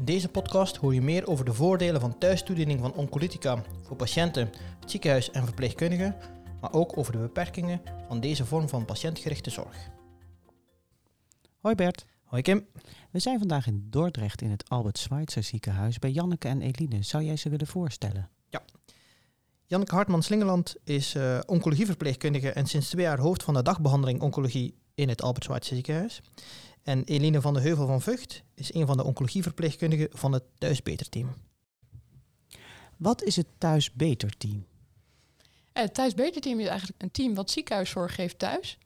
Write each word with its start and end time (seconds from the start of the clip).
In 0.00 0.06
deze 0.06 0.28
podcast 0.28 0.76
hoor 0.76 0.94
je 0.94 1.02
meer 1.02 1.26
over 1.26 1.44
de 1.44 1.52
voordelen 1.52 2.00
van 2.00 2.18
thuistoediening 2.18 2.80
van 2.80 2.94
oncolytica 2.94 3.62
voor 3.82 3.96
patiënten, 3.96 4.50
het 4.80 4.90
ziekenhuis 4.90 5.30
en 5.30 5.44
verpleegkundigen, 5.44 6.16
maar 6.60 6.72
ook 6.72 6.98
over 6.98 7.12
de 7.12 7.18
beperkingen 7.18 7.80
van 8.08 8.20
deze 8.20 8.44
vorm 8.44 8.68
van 8.68 8.84
patiëntgerichte 8.84 9.50
zorg. 9.50 9.90
Hoi 11.58 11.74
Bert. 11.74 12.06
Hoi 12.24 12.42
Kim. 12.42 12.66
We 13.10 13.18
zijn 13.18 13.38
vandaag 13.38 13.66
in 13.66 13.86
Dordrecht 13.90 14.42
in 14.42 14.50
het 14.50 14.68
Albert 14.68 14.98
Schweitzer 14.98 15.42
ziekenhuis 15.42 15.98
bij 15.98 16.10
Janneke 16.10 16.48
en 16.48 16.62
Eline. 16.62 17.02
Zou 17.02 17.24
jij 17.24 17.36
ze 17.36 17.48
willen 17.48 17.66
voorstellen? 17.66 18.30
Janneke 19.66 19.94
Hartman-Slingeland 19.94 20.76
is 20.84 21.14
uh, 21.14 21.38
oncologieverpleegkundige 21.46 22.50
en 22.50 22.66
sinds 22.66 22.88
twee 22.88 23.04
jaar 23.04 23.18
hoofd 23.18 23.42
van 23.42 23.54
de 23.54 23.62
dagbehandeling 23.62 24.20
oncologie 24.20 24.74
in 25.00 25.08
het 25.08 25.22
Albert 25.22 25.44
Schweitzer 25.44 25.74
ziekenhuis. 25.74 26.20
En 26.82 27.04
Eline 27.04 27.40
van 27.40 27.54
de 27.54 27.60
Heuvel 27.60 27.86
van 27.86 28.00
Vught 28.00 28.42
is 28.54 28.74
een 28.74 28.86
van 28.86 28.96
de 28.96 29.04
oncologieverpleegkundigen 29.04 30.08
van 30.12 30.32
het 30.32 30.42
Thuisbeter-team. 30.58 31.34
Wat 32.96 33.22
is 33.22 33.36
het 33.36 33.46
Thuisbeter-team? 33.58 34.66
Eh, 35.72 35.82
het 35.82 35.94
Thuisbeter-team 35.94 36.60
is 36.60 36.66
eigenlijk 36.66 37.02
een 37.02 37.10
team 37.10 37.34
wat 37.34 37.50
ziekenhuiszorg 37.50 38.14
geeft 38.14 38.38
thuis. 38.38 38.78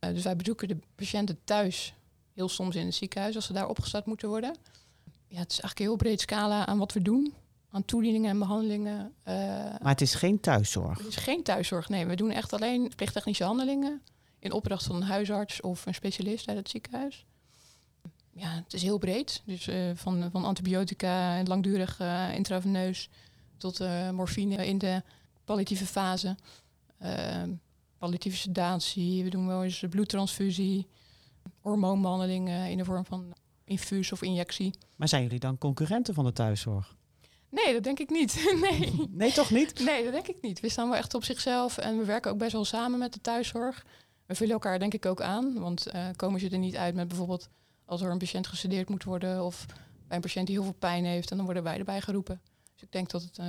Uh, 0.00 0.10
dus 0.10 0.22
wij 0.22 0.36
bezoeken 0.36 0.68
de 0.68 0.78
patiënten 0.94 1.38
thuis, 1.44 1.94
heel 2.34 2.48
soms 2.48 2.76
in 2.76 2.86
het 2.86 2.94
ziekenhuis 2.94 3.34
als 3.34 3.46
ze 3.46 3.52
daar 3.52 3.68
opgestart 3.68 4.06
moeten 4.06 4.28
worden. 4.28 4.56
Ja, 5.04 5.38
het 5.38 5.52
is 5.52 5.60
eigenlijk 5.60 5.78
een 5.78 5.86
heel 5.86 5.96
breed 5.96 6.20
scala 6.20 6.66
aan 6.66 6.78
wat 6.78 6.92
we 6.92 7.02
doen 7.02 7.34
aan 7.70 7.84
toedieningen 7.84 8.30
en 8.30 8.38
behandelingen. 8.38 9.14
Uh, 9.28 9.34
maar 9.54 9.78
het 9.82 10.00
is 10.00 10.14
geen 10.14 10.40
thuiszorg? 10.40 10.98
Het 10.98 11.06
is 11.06 11.16
geen 11.16 11.42
thuiszorg, 11.42 11.88
nee. 11.88 12.06
We 12.06 12.16
doen 12.16 12.30
echt 12.30 12.52
alleen 12.52 12.86
verpleegtechnische 12.86 13.44
handelingen 13.44 14.02
in 14.42 14.52
opdracht 14.52 14.84
van 14.84 14.96
een 14.96 15.02
huisarts 15.02 15.60
of 15.60 15.86
een 15.86 15.94
specialist 15.94 16.48
uit 16.48 16.56
het 16.56 16.68
ziekenhuis. 16.68 17.26
Ja, 18.30 18.54
het 18.54 18.72
is 18.72 18.82
heel 18.82 18.98
breed. 18.98 19.42
Dus 19.44 19.66
uh, 19.66 19.90
van, 19.94 20.30
van 20.30 20.44
antibiotica 20.44 21.36
en 21.36 21.46
langdurig 21.46 22.00
uh, 22.00 22.34
intraveneus 22.34 23.08
tot 23.56 23.78
morfine 24.12 24.66
in 24.66 24.78
de 24.78 25.02
palliatieve 25.44 25.86
fase. 25.86 26.36
palliatieve 27.98 28.36
sedatie, 28.36 29.24
we 29.24 29.30
doen 29.30 29.46
wel 29.46 29.64
eens 29.64 29.84
bloedtransfusie, 29.90 30.86
hormoonbehandelingen 31.60 32.70
in 32.70 32.76
de 32.76 32.84
vorm 32.84 33.04
van 33.04 33.34
infuus 33.64 34.12
of 34.12 34.22
injectie. 34.22 34.74
Maar 34.96 35.08
zijn 35.08 35.22
jullie 35.22 35.38
dan 35.38 35.58
concurrenten 35.58 36.14
van 36.14 36.24
de 36.24 36.32
thuiszorg? 36.32 36.96
Nee, 37.48 37.72
dat 37.72 37.82
denk 37.82 37.98
ik 37.98 38.10
niet. 38.10 38.52
nee. 38.70 38.92
nee, 39.10 39.32
toch 39.32 39.50
niet? 39.50 39.80
Nee, 39.84 40.04
dat 40.04 40.12
denk 40.12 40.26
ik 40.26 40.36
niet. 40.40 40.60
We 40.60 40.68
staan 40.68 40.88
wel 40.88 40.98
echt 40.98 41.14
op 41.14 41.24
zichzelf 41.24 41.78
en 41.78 41.98
we 41.98 42.04
werken 42.04 42.30
ook 42.30 42.38
best 42.38 42.52
wel 42.52 42.64
samen 42.64 42.98
met 42.98 43.12
de 43.12 43.20
thuiszorg. 43.20 43.86
We 44.32 44.38
vullen 44.38 44.52
elkaar 44.52 44.78
denk 44.78 44.94
ik 44.94 45.06
ook 45.06 45.20
aan, 45.20 45.58
want 45.58 45.94
uh, 45.94 46.06
komen 46.16 46.40
ze 46.40 46.48
er 46.48 46.58
niet 46.58 46.76
uit 46.76 46.94
met 46.94 47.08
bijvoorbeeld 47.08 47.48
als 47.84 48.00
er 48.00 48.10
een 48.10 48.18
patiënt 48.18 48.46
gestudeerd 48.46 48.88
moet 48.88 49.04
worden 49.04 49.44
of 49.44 49.66
bij 50.06 50.16
een 50.16 50.22
patiënt 50.22 50.46
die 50.46 50.56
heel 50.56 50.64
veel 50.64 50.74
pijn 50.78 51.04
heeft 51.04 51.30
en 51.30 51.36
dan 51.36 51.44
worden 51.44 51.62
wij 51.62 51.78
erbij 51.78 52.00
geroepen. 52.00 52.40
Dus 52.74 52.82
ik 52.82 52.92
denk 52.92 53.10
dat 53.10 53.22
het. 53.22 53.38
Uh, 53.38 53.46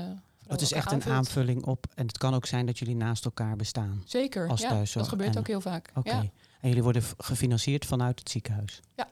het 0.47 0.61
is 0.61 0.73
echt 0.73 0.91
een 0.91 1.03
aanvulling 1.03 1.65
op 1.65 1.85
en 1.95 2.07
het 2.07 2.17
kan 2.17 2.33
ook 2.33 2.45
zijn 2.45 2.65
dat 2.65 2.79
jullie 2.79 2.95
naast 2.95 3.25
elkaar 3.25 3.55
bestaan. 3.55 4.03
Zeker, 4.05 4.49
als 4.49 4.61
ja, 4.61 4.69
thuiszorg. 4.69 5.05
dat 5.05 5.13
gebeurt 5.13 5.37
ook 5.37 5.47
heel 5.47 5.61
vaak. 5.61 5.91
Oké. 5.95 6.09
Ja. 6.09 6.19
En 6.61 6.69
jullie 6.69 6.83
worden 6.83 7.03
gefinancierd 7.17 7.85
vanuit 7.85 8.19
het 8.19 8.29
ziekenhuis? 8.29 8.79
Ja. 8.95 9.07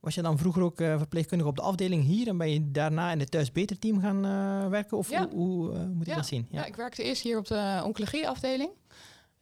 Was 0.00 0.14
je 0.14 0.22
dan 0.22 0.38
vroeger 0.38 0.62
ook 0.62 0.80
uh, 0.80 0.96
verpleegkundige 0.96 1.50
op 1.50 1.56
de 1.56 1.62
afdeling 1.62 2.04
hier 2.04 2.28
en 2.28 2.36
ben 2.36 2.50
je 2.50 2.70
daarna 2.70 3.12
in 3.12 3.20
het 3.20 3.30
thuisbeter-team 3.30 4.00
gaan 4.00 4.26
uh, 4.26 4.68
werken? 4.68 4.96
Of 4.96 5.10
ja. 5.10 5.28
hoe, 5.28 5.34
hoe 5.34 5.72
uh, 5.72 5.78
moet 5.78 6.04
je 6.04 6.10
ja. 6.10 6.16
dat 6.16 6.26
zien? 6.26 6.46
Ja. 6.50 6.64
ik 6.64 6.76
werkte 6.76 7.02
eerst 7.02 7.22
hier 7.22 7.38
op 7.38 7.46
de 7.46 7.82
oncologieafdeling. 7.84 8.70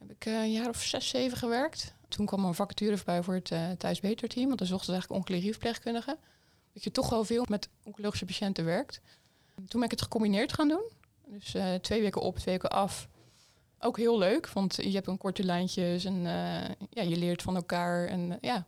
Heb 0.07 0.15
ik 0.15 0.25
een 0.25 0.51
jaar 0.51 0.69
of 0.69 0.81
zes, 0.81 1.07
zeven 1.07 1.37
gewerkt. 1.37 1.93
Toen 2.07 2.25
kwam 2.25 2.41
er 2.41 2.47
een 2.47 2.53
vacature 2.55 2.97
voorbij 2.97 3.23
voor 3.23 3.33
het 3.33 3.79
thuisbeter-team, 3.79 4.47
want 4.47 4.59
dan 4.59 4.67
zochten 4.67 4.85
ze 4.85 4.91
eigenlijk 4.91 5.21
oncologieverpleegkundigen. 5.21 6.17
Dat 6.73 6.83
je 6.83 6.91
toch 6.91 7.09
wel 7.09 7.23
veel 7.23 7.45
met 7.49 7.69
oncologische 7.83 8.25
patiënten 8.25 8.65
werkt. 8.65 9.01
Toen 9.55 9.65
ben 9.79 9.83
ik 9.83 9.91
het 9.91 10.01
gecombineerd 10.01 10.53
gaan 10.53 10.67
doen. 10.67 10.83
Dus 11.25 11.55
twee 11.81 12.01
weken 12.01 12.21
op, 12.21 12.37
twee 12.37 12.53
weken 12.59 12.77
af. 12.77 13.07
Ook 13.79 13.97
heel 13.97 14.17
leuk, 14.17 14.49
want 14.49 14.75
je 14.75 14.91
hebt 14.91 15.07
een 15.07 15.17
korte 15.17 15.43
lijntjes 15.43 16.05
en 16.05 16.21
ja, 16.89 17.01
je 17.01 17.17
leert 17.17 17.41
van 17.41 17.55
elkaar. 17.55 18.07
En 18.07 18.37
ja, 18.41 18.65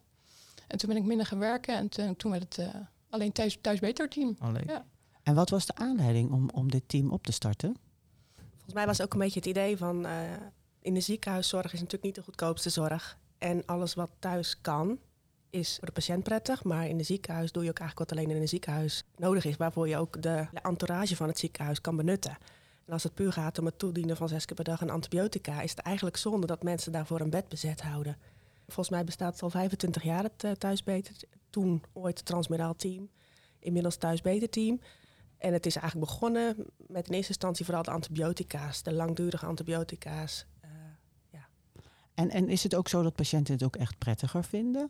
en 0.68 0.78
toen 0.78 0.90
ben 0.90 0.98
ik 0.98 1.06
minder 1.06 1.26
gaan 1.26 1.40
werken 1.40 1.76
en 1.76 1.90
toen, 1.90 2.16
toen 2.16 2.32
werd 2.32 2.44
het 2.56 2.68
uh, 2.68 2.82
alleen 3.10 3.32
thuis, 3.32 3.58
thuis 3.62 3.80
beter 3.80 4.10
team. 4.10 4.38
Oh, 4.42 4.54
ja. 4.66 4.86
En 5.24 5.36
wat 5.36 5.50
was 5.50 5.66
de 5.66 5.76
aanleiding 5.76 6.32
om, 6.32 6.50
om 6.50 6.72
dit 6.72 6.84
team 6.88 7.12
op 7.12 7.24
te 7.24 7.32
starten? 7.32 7.76
Volgens 8.52 8.74
mij 8.74 8.86
was 8.86 9.02
ook 9.02 9.14
een 9.14 9.20
beetje 9.20 9.40
het 9.40 9.48
idee 9.48 9.78
van 9.78 10.06
uh, 10.06 10.12
in 10.86 10.94
de 10.94 11.00
ziekenhuiszorg 11.00 11.66
is 11.66 11.72
natuurlijk 11.72 12.04
niet 12.04 12.16
de 12.16 12.24
goedkoopste 12.24 12.70
zorg. 12.70 13.18
En 13.38 13.66
alles 13.66 13.94
wat 13.94 14.10
thuis 14.20 14.62
kan, 14.62 15.00
is 15.50 15.76
voor 15.78 15.86
de 15.86 15.94
patiënt 15.94 16.24
prettig. 16.24 16.64
Maar 16.64 16.88
in 16.88 16.98
de 16.98 17.04
ziekenhuis 17.04 17.52
doe 17.52 17.64
je 17.64 17.70
ook 17.70 17.80
eigenlijk 17.80 18.10
wat 18.10 18.20
alleen 18.20 18.36
in 18.36 18.42
een 18.42 18.48
ziekenhuis 18.48 19.04
nodig 19.16 19.46
is. 19.46 19.58
Waarvoor 19.58 19.88
je 19.88 19.98
ook 19.98 20.22
de, 20.22 20.48
entourage 20.54 21.16
van 21.16 21.28
het 21.28 21.40
ziekenhuis 21.40 21.82
kan 21.82 21.96
benutten. 21.96 22.38
En 22.86 22.94
als 22.94 23.04
het 23.04 23.14
puur 23.14 23.32
gaat 23.32 23.60
om 23.60 23.66
het 23.66 23.80
toedienen 23.80 24.18
van 24.18 24.28
zes 24.28 24.46
keer 24.46 24.56
per 24.56 24.66
dag 24.66 24.82
een 24.82 24.90
antibiotica, 24.90 25.62
is 25.62 25.70
het 25.70 25.80
eigenlijk 25.80 26.18
zonde 26.18 26.48
dat 26.48 26.64
mensen 26.64 26.92
daarvoor 26.92 27.20
een 27.20 27.30
bed 27.30 27.50
bezet 27.50 27.82
houden. 27.82 28.18
Volgens 28.66 28.90
mij 28.90 29.04
bestaat 29.04 29.34
het 29.34 29.44
al 29.44 29.50
25 29.50 30.04
jaar, 30.04 30.24
het 30.24 30.44
uh, 30.44 30.52
Thuisbeter. 30.52 31.16
Toen 31.50 31.84
ooit 31.94 32.18
het 32.18 32.26
Transmeraal 32.26 32.76
team, 32.76 33.10
inmiddels 33.60 33.96
Thuisbeter 33.96 34.50
team. 34.50 34.80
En 35.38 35.54
het 35.54 35.66
is 35.66 35.76
eigenlijk 35.76 36.12
begonnen 36.12 36.56
met 36.88 37.08
in 37.08 37.14
eerste 37.14 37.32
instantie 37.32 37.66
vooral 37.66 37.84
de 37.84 37.92
antibiotica's, 37.92 38.84
de 38.84 38.94
langdurige 38.94 39.46
antibiotica's. 39.46 40.46
Uh, 42.16 42.26
en, 42.26 42.30
en 42.30 42.50
is 42.50 42.64
het 42.64 42.76
ook 42.76 42.88
zo 42.88 43.02
dat 43.02 43.16
patiënten 43.16 43.54
het 43.54 43.64
ook 43.64 43.76
echt 43.76 43.98
prettiger 43.98 44.44
vinden? 44.44 44.90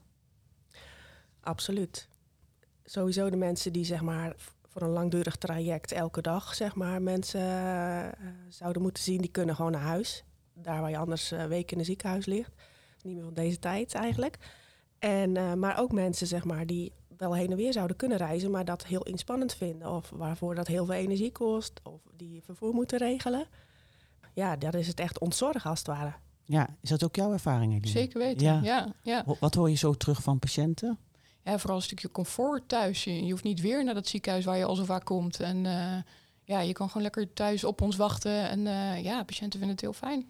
Absoluut. 1.40 2.08
Sowieso 2.84 3.30
de 3.30 3.38
mensen 3.38 3.74
die 3.74 3.86
zeg 3.86 4.02
maar 4.02 4.36
voor 4.68 4.82
een 4.82 4.90
langdurig 4.90 5.36
traject 5.36 5.92
elke 5.92 6.22
dag 6.22 6.56
zeg 6.56 6.76
maar 6.76 7.02
mensen 7.02 7.42
uh, 7.42 8.28
zouden 8.50 8.82
moeten 8.82 9.04
zien, 9.04 9.22
die 9.22 9.32
kunnen 9.32 9.56
gewoon 9.56 9.72
naar 9.72 9.82
huis. 9.82 10.24
Daar 10.54 10.82
waar 10.82 10.90
je 10.90 10.98
anders 10.98 11.30
weken 11.30 11.72
in 11.72 11.80
een 11.80 11.86
ziekenhuis 11.86 12.26
ligt 12.26 12.52
niet 13.06 13.16
meer 13.16 13.24
van 13.24 13.34
deze 13.34 13.60
tijd 13.60 13.94
eigenlijk. 13.94 14.38
En, 15.00 15.36
uh, 15.36 15.54
maar 15.54 15.80
ook 15.80 15.92
mensen 15.92 16.28
zeg 16.28 16.44
maar, 16.44 16.66
die 16.66 16.92
wel 17.18 17.36
heen 17.36 17.52
en 17.52 17.58
weer 17.58 17.74
zouden 17.74 17.96
kunnen 17.96 18.18
reizen, 18.18 18.52
maar 18.52 18.66
dat 18.66 18.86
heel 18.86 19.04
inspannend 19.04 19.54
vinden. 19.54 19.92
Of 19.92 20.10
waarvoor 20.10 20.56
dat 20.56 20.68
heel 20.68 20.86
veel 20.86 20.96
energie 20.96 21.32
kost, 21.32 21.80
of 21.84 22.02
die 22.16 22.44
vervoer 22.44 22.74
moeten 22.74 22.98
regelen. 22.98 23.48
Ja, 24.34 24.56
dat 24.56 24.74
is 24.74 24.88
het 24.88 25.00
echt 25.00 25.20
ontzorgen 25.20 25.70
als 25.70 25.80
het 25.80 25.88
ware. 25.88 26.14
Ja, 26.46 26.68
is 26.82 26.90
dat 26.90 27.04
ook 27.04 27.16
jouw 27.16 27.32
ervaring? 27.32 27.72
Eline? 27.72 27.88
Zeker 27.88 28.20
weten, 28.20 28.46
ja. 28.46 28.60
ja, 28.64 28.94
ja. 29.02 29.24
Wat 29.40 29.56
hoor 29.56 29.70
je 29.70 29.76
zo 29.76 29.94
terug 29.94 30.22
van 30.22 30.40
patiënten? 30.40 30.98
Ja, 31.44 31.60
vooral 31.60 31.78
een 31.78 31.84
stukje 31.84 32.12
comfort 32.12 32.68
thuis. 32.68 33.04
Je, 33.04 33.26
je 33.26 33.32
hoeft 33.32 33.44
niet 33.44 33.62
weer 33.62 33.84
naar 33.84 33.94
dat 33.94 34.08
ziekenhuis 34.08 34.46
waar 34.46 34.58
je 34.58 34.66
al 34.66 34.76
zo 34.76 34.84
vaak 34.84 35.06
komt. 35.06 35.40
En 35.40 35.58
uh, 35.66 35.98
ja, 36.44 36.60
je 36.60 36.74
kan 36.74 36.88
gewoon 36.88 37.04
lekker 37.04 37.34
thuis 37.34 37.64
op 37.64 37.82
ons 37.82 37.96
wachten. 37.96 38.50
En 38.50 38.60
uh, 38.60 39.04
ja, 39.04 39.24
patiënten 39.24 39.60
vinden 39.60 39.70
het 39.70 39.82
heel 39.82 39.94
fijn. 39.94 40.26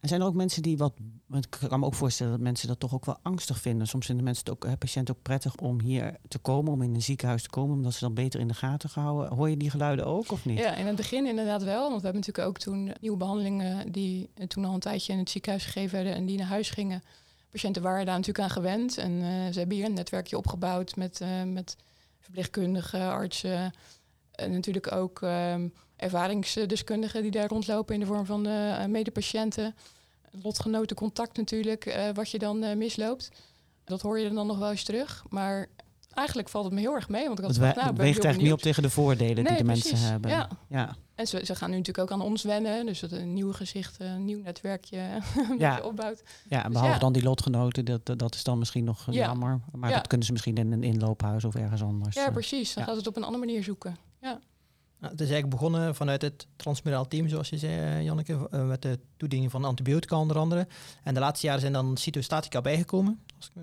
En 0.00 0.08
zijn 0.08 0.20
er 0.20 0.26
ook 0.26 0.34
mensen 0.34 0.62
die 0.62 0.76
wat. 0.76 0.92
Ik 1.30 1.68
kan 1.68 1.80
me 1.80 1.86
ook 1.86 1.94
voorstellen 1.94 2.32
dat 2.32 2.40
mensen 2.40 2.68
dat 2.68 2.80
toch 2.80 2.94
ook 2.94 3.04
wel 3.04 3.18
angstig 3.22 3.60
vinden. 3.60 3.86
Soms 3.86 4.06
vinden 4.06 4.24
mensen 4.24 4.44
het 4.44 4.52
ook, 4.54 4.70
hè, 4.70 4.76
patiënten 4.76 5.14
ook 5.14 5.22
prettig 5.22 5.56
om 5.56 5.80
hier 5.80 6.16
te 6.28 6.38
komen, 6.38 6.72
om 6.72 6.82
in 6.82 6.94
een 6.94 7.02
ziekenhuis 7.02 7.42
te 7.42 7.50
komen, 7.50 7.76
omdat 7.76 7.92
ze 7.92 8.00
dan 8.00 8.14
beter 8.14 8.40
in 8.40 8.48
de 8.48 8.54
gaten 8.54 8.88
gehouden. 8.88 9.36
Hoor 9.36 9.50
je 9.50 9.56
die 9.56 9.70
geluiden 9.70 10.06
ook 10.06 10.32
of 10.32 10.44
niet? 10.44 10.58
Ja, 10.58 10.74
in 10.74 10.86
het 10.86 10.96
begin 10.96 11.26
inderdaad 11.26 11.62
wel. 11.62 11.88
Want 11.88 12.00
we 12.00 12.06
hebben 12.06 12.20
natuurlijk 12.20 12.48
ook 12.48 12.58
toen 12.58 12.92
nieuwe 13.00 13.16
behandelingen 13.16 13.92
die 13.92 14.30
toen 14.46 14.64
al 14.64 14.74
een 14.74 14.80
tijdje 14.80 15.12
in 15.12 15.18
het 15.18 15.30
ziekenhuis 15.30 15.64
gegeven 15.64 15.94
werden 15.94 16.14
en 16.14 16.26
die 16.26 16.38
naar 16.38 16.46
huis 16.46 16.70
gingen. 16.70 17.02
Patiënten 17.50 17.82
waren 17.82 18.06
daar 18.06 18.16
natuurlijk 18.16 18.44
aan 18.44 18.50
gewend. 18.50 18.98
En 18.98 19.12
uh, 19.12 19.22
ze 19.22 19.58
hebben 19.58 19.76
hier 19.76 19.86
een 19.86 19.92
netwerkje 19.92 20.36
opgebouwd 20.36 20.96
met, 20.96 21.20
uh, 21.20 21.42
met 21.42 21.76
verpleegkundigen, 22.20 23.10
artsen. 23.10 23.72
En 24.30 24.50
natuurlijk 24.52 24.92
ook 24.92 25.20
um, 25.20 25.72
ervaringsdeskundigen 26.00 27.22
die 27.22 27.30
daar 27.30 27.48
rondlopen 27.48 27.94
in 27.94 28.00
de 28.00 28.06
vorm 28.06 28.26
van 28.26 28.46
uh, 28.46 28.84
medepatiënten. 28.84 29.74
Lotgenoten 30.42 30.96
contact 30.96 31.36
natuurlijk, 31.36 31.86
uh, 31.86 32.08
wat 32.14 32.30
je 32.30 32.38
dan 32.38 32.64
uh, 32.64 32.76
misloopt. 32.76 33.30
Dat 33.84 34.00
hoor 34.00 34.18
je 34.18 34.30
dan 34.30 34.46
nog 34.46 34.58
wel 34.58 34.70
eens 34.70 34.84
terug. 34.84 35.24
Maar 35.28 35.68
eigenlijk 36.14 36.48
valt 36.48 36.64
het 36.64 36.74
me 36.74 36.80
heel 36.80 36.94
erg 36.94 37.08
mee. 37.08 37.26
Want 37.26 37.38
ik 37.38 37.44
had 37.44 37.54
het 37.54 37.64
gedacht, 37.64 37.86
nou, 37.86 37.96
weegt 37.96 38.24
eigenlijk 38.24 38.42
niet 38.42 38.52
op 38.52 38.60
tegen 38.60 38.82
de 38.82 38.90
voordelen 38.90 39.44
nee, 39.44 39.46
die 39.46 39.56
de 39.56 39.64
precies. 39.64 39.90
mensen 39.90 40.10
hebben. 40.10 40.30
Ja. 40.30 40.48
ja. 40.68 40.96
En 41.14 41.26
ze, 41.26 41.44
ze, 41.44 41.54
gaan 41.54 41.70
nu 41.70 41.76
natuurlijk 41.76 42.12
ook 42.12 42.18
aan 42.18 42.26
ons 42.26 42.42
wennen. 42.42 42.86
Dus 42.86 43.00
dat 43.00 43.12
een 43.12 43.32
nieuw 43.32 43.52
gezicht, 43.52 44.00
een 44.00 44.24
nieuw 44.24 44.42
netwerkje 44.42 45.08
dat 45.48 45.58
ja. 45.58 45.76
je 45.76 45.84
opbouwt. 45.84 46.22
Ja, 46.48 46.64
en 46.64 46.72
behalve 46.72 46.92
dus, 46.92 47.00
dan 47.00 47.12
die 47.12 47.22
lotgenoten, 47.22 47.84
dat, 47.84 48.18
dat 48.18 48.34
is 48.34 48.44
dan 48.44 48.58
misschien 48.58 48.84
nog 48.84 49.06
Ja. 49.10 49.26
jammer. 49.26 49.60
Maar 49.72 49.92
dat 49.92 50.06
kunnen 50.06 50.26
ze 50.26 50.32
misschien 50.32 50.56
in 50.56 50.72
een 50.72 50.82
inloophuis 50.82 51.44
of 51.44 51.54
ergens 51.54 51.82
anders. 51.82 52.14
Ja, 52.14 52.26
eh. 52.26 52.32
precies. 52.32 52.74
Dan 52.74 52.84
gaat 52.84 52.96
het 52.96 53.06
op 53.06 53.16
een 53.16 53.24
andere 53.24 53.44
manier 53.44 53.62
zoeken. 53.62 53.96
Nou, 55.00 55.12
het 55.12 55.20
is 55.20 55.30
eigenlijk 55.30 55.60
begonnen 55.60 55.94
vanuit 55.94 56.22
het 56.22 56.46
transmuraal 56.56 57.08
team, 57.08 57.28
zoals 57.28 57.48
je 57.48 57.58
zei, 57.58 57.72
eh, 57.72 58.02
Janneke, 58.02 58.48
eh, 58.50 58.66
met 58.66 58.82
de 58.82 58.98
toediening 59.16 59.50
van 59.50 59.64
antibiotica 59.64 60.16
onder 60.18 60.38
andere. 60.38 60.66
En 61.02 61.14
de 61.14 61.20
laatste 61.20 61.46
jaren 61.46 61.60
zijn 61.60 61.72
dan 61.72 61.96
cytostatica 61.96 62.60
bijgekomen, 62.60 63.20
als 63.36 63.46
ik 63.46 63.62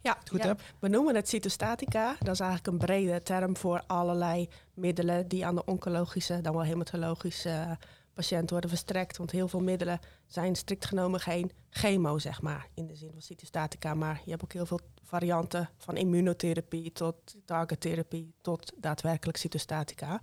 Ja, 0.00 0.16
het 0.18 0.28
goed 0.28 0.42
ja. 0.42 0.46
heb. 0.46 0.60
we 0.78 0.88
noemen 0.88 1.14
het 1.14 1.28
cytostatica. 1.28 2.16
Dat 2.18 2.34
is 2.34 2.40
eigenlijk 2.40 2.72
een 2.72 2.86
brede 2.86 3.22
term 3.22 3.56
voor 3.56 3.82
allerlei 3.86 4.48
middelen 4.74 5.28
die 5.28 5.46
aan 5.46 5.54
de 5.54 5.64
oncologische, 5.64 6.40
dan 6.40 6.52
wel 6.52 6.62
hematologische 6.64 7.78
patiënten 8.14 8.50
worden 8.50 8.70
verstrekt. 8.70 9.16
Want 9.16 9.30
heel 9.30 9.48
veel 9.48 9.60
middelen 9.60 9.98
zijn 10.26 10.54
strikt 10.54 10.84
genomen 10.84 11.20
geen 11.20 11.50
chemo, 11.70 12.18
zeg 12.18 12.42
maar, 12.42 12.68
in 12.74 12.86
de 12.86 12.94
zin 12.94 13.10
van 13.12 13.22
cytostatica. 13.22 13.94
Maar 13.94 14.20
je 14.24 14.30
hebt 14.30 14.42
ook 14.42 14.52
heel 14.52 14.66
veel 14.66 14.80
varianten 15.02 15.70
van 15.78 15.96
immunotherapie 15.96 16.92
tot 16.92 17.16
targettherapie 17.44 18.34
tot 18.40 18.72
daadwerkelijk 18.76 19.38
cytostatica. 19.38 20.20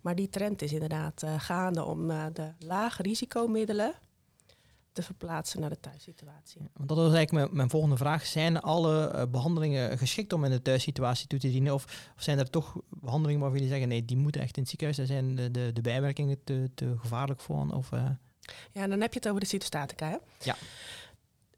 Maar 0.00 0.14
die 0.14 0.28
trend 0.28 0.62
is 0.62 0.72
inderdaad 0.72 1.22
uh, 1.22 1.34
gaande 1.40 1.84
om 1.84 2.10
uh, 2.10 2.26
de 2.32 2.52
lage 2.58 3.02
risicomiddelen 3.02 3.94
te 4.96 5.02
verplaatsen 5.02 5.60
naar 5.60 5.70
de 5.70 5.80
thuissituatie. 5.80 6.60
want 6.72 6.88
dat 6.88 6.96
was 6.96 7.12
eigenlijk 7.12 7.30
mijn, 7.32 7.56
mijn, 7.56 7.70
volgende 7.70 7.96
vraag. 7.96 8.26
Zijn 8.26 8.60
alle 8.60 9.12
uh, 9.14 9.22
behandelingen 9.30 9.98
geschikt 9.98 10.32
om 10.32 10.44
in 10.44 10.50
de 10.50 10.62
thuissituatie 10.62 11.26
toe 11.26 11.38
te 11.38 11.50
dienen? 11.50 11.74
Of, 11.74 11.84
of, 12.16 12.22
zijn 12.22 12.38
er 12.38 12.50
toch 12.50 12.76
behandelingen 12.88 13.40
waarvan 13.40 13.58
jullie 13.58 13.72
zeggen, 13.72 13.88
nee, 13.88 14.04
die 14.04 14.16
moeten 14.16 14.40
echt 14.40 14.56
in 14.56 14.62
het 14.62 14.70
ziekenhuis, 14.70 14.98
daar 14.98 15.06
zijn 15.06 15.34
de, 15.34 15.50
de, 15.50 15.70
de 15.72 15.80
bijwerkingen 15.80 16.44
te, 16.44 16.70
te, 16.74 16.94
gevaarlijk 16.98 17.40
voor? 17.40 17.66
Of, 17.70 17.90
Ja, 18.72 18.86
dan 18.86 19.00
heb 19.00 19.12
je 19.12 19.18
het 19.18 19.28
over 19.28 19.40
de 19.40 19.46
cytostatica, 19.46 20.08
hè? 20.08 20.16
Ja. 20.42 20.56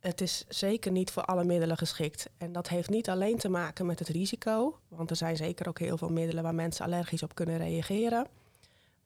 Het 0.01 0.21
is 0.21 0.45
zeker 0.49 0.93
niet 0.93 1.11
voor 1.11 1.25
alle 1.25 1.45
middelen 1.45 1.77
geschikt. 1.77 2.29
En 2.37 2.53
dat 2.53 2.69
heeft 2.69 2.89
niet 2.89 3.09
alleen 3.09 3.39
te 3.39 3.49
maken 3.49 3.87
met 3.87 3.99
het 3.99 4.09
risico, 4.09 4.79
want 4.89 5.11
er 5.11 5.17
zijn 5.17 5.37
zeker 5.37 5.69
ook 5.69 5.79
heel 5.79 5.99
veel 5.99 6.09
middelen 6.09 6.43
waar 6.43 6.55
mensen 6.55 6.85
allergisch 6.85 7.23
op 7.23 7.35
kunnen 7.35 7.59
reageren. 7.59 8.27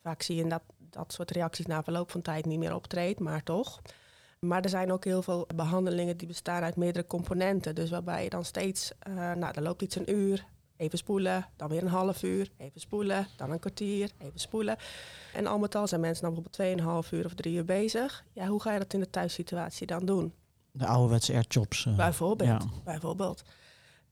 Vaak 0.02 0.22
zie 0.22 0.36
je 0.36 0.46
dat 0.46 0.62
dat 0.92 1.12
soort 1.12 1.30
reacties 1.30 1.66
na 1.66 1.82
verloop 1.82 2.10
van 2.10 2.22
tijd 2.22 2.44
niet 2.44 2.58
meer 2.58 2.74
optreedt, 2.74 3.20
maar 3.20 3.42
toch. 3.42 3.80
Maar 4.46 4.62
er 4.62 4.68
zijn 4.68 4.92
ook 4.92 5.04
heel 5.04 5.22
veel 5.22 5.46
behandelingen 5.54 6.16
die 6.16 6.26
bestaan 6.26 6.62
uit 6.62 6.76
meerdere 6.76 7.06
componenten. 7.06 7.74
Dus 7.74 7.90
waarbij 7.90 8.24
je 8.24 8.30
dan 8.30 8.44
steeds, 8.44 8.92
uh, 9.08 9.14
nou, 9.14 9.52
er 9.54 9.62
loopt 9.62 9.82
iets 9.82 9.96
een 9.96 10.10
uur, 10.10 10.46
even 10.76 10.98
spoelen, 10.98 11.48
dan 11.56 11.68
weer 11.68 11.82
een 11.82 11.88
half 11.88 12.22
uur, 12.22 12.50
even 12.56 12.80
spoelen, 12.80 13.26
dan 13.36 13.50
een 13.50 13.58
kwartier, 13.58 14.10
even 14.18 14.40
spoelen. 14.40 14.76
En 15.34 15.46
al 15.46 15.58
met 15.58 15.74
al 15.74 15.86
zijn 15.86 16.00
mensen 16.00 16.24
dan 16.24 16.34
bijvoorbeeld 16.34 17.06
2,5 17.06 17.10
uur 17.10 17.24
of 17.24 17.34
drie 17.34 17.54
uur 17.54 17.64
bezig. 17.64 18.24
Ja, 18.32 18.46
hoe 18.46 18.62
ga 18.62 18.72
je 18.72 18.78
dat 18.78 18.94
in 18.94 19.00
de 19.00 19.10
thuissituatie 19.10 19.86
dan 19.86 20.04
doen? 20.06 20.32
De 20.70 20.86
ouderwetse 20.86 21.32
airjobs. 21.32 21.84
Uh, 21.84 21.96
bijvoorbeeld, 21.96 22.62
ja. 22.62 22.80
bijvoorbeeld. 22.84 23.42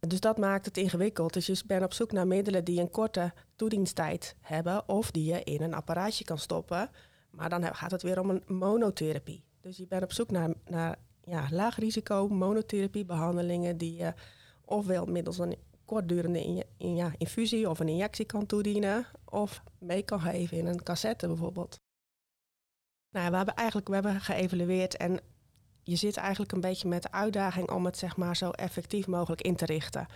Dus 0.00 0.20
dat 0.20 0.38
maakt 0.38 0.64
het 0.64 0.76
ingewikkeld. 0.76 1.32
Dus 1.32 1.46
je 1.46 1.62
bent 1.66 1.84
op 1.84 1.92
zoek 1.92 2.12
naar 2.12 2.26
middelen 2.26 2.64
die 2.64 2.80
een 2.80 2.90
korte 2.90 3.32
toediensttijd 3.56 4.36
hebben 4.40 4.88
of 4.88 5.10
die 5.10 5.24
je 5.24 5.42
in 5.42 5.62
een 5.62 5.74
apparaatje 5.74 6.24
kan 6.24 6.38
stoppen. 6.38 6.90
Maar 7.30 7.48
dan 7.48 7.74
gaat 7.74 7.90
het 7.90 8.02
weer 8.02 8.20
om 8.20 8.30
een 8.30 8.42
monotherapie. 8.46 9.48
Dus 9.60 9.76
je 9.76 9.86
bent 9.86 10.02
op 10.02 10.12
zoek 10.12 10.30
naar, 10.30 10.54
naar 10.64 10.98
ja, 11.24 11.48
laag 11.50 11.76
risico 11.76 12.28
monotherapie 12.28 13.04
behandelingen 13.04 13.76
die 13.76 13.94
je 13.94 14.14
ofwel 14.64 15.06
middels 15.06 15.38
een 15.38 15.56
kortdurende 15.84 16.64
in, 16.76 16.94
ja, 16.94 17.12
infusie 17.18 17.68
of 17.68 17.80
een 17.80 17.88
injectie 17.88 18.24
kan 18.24 18.46
toedienen 18.46 19.06
of 19.24 19.62
mee 19.78 20.02
kan 20.02 20.20
geven 20.20 20.56
in 20.56 20.66
een 20.66 20.82
cassette 20.82 21.26
bijvoorbeeld. 21.26 21.78
Nou, 23.10 23.30
we 23.30 23.36
hebben 23.36 23.54
eigenlijk 23.54 23.88
we 23.88 23.94
hebben 23.94 24.20
geëvalueerd 24.20 24.96
en 24.96 25.20
je 25.90 25.96
zit 25.96 26.16
eigenlijk 26.16 26.52
een 26.52 26.60
beetje 26.60 26.88
met 26.88 27.02
de 27.02 27.12
uitdaging 27.12 27.70
om 27.70 27.84
het 27.84 27.98
zeg 27.98 28.16
maar, 28.16 28.36
zo 28.36 28.50
effectief 28.50 29.06
mogelijk 29.06 29.42
in 29.42 29.56
te 29.56 29.64
richten. 29.64 30.06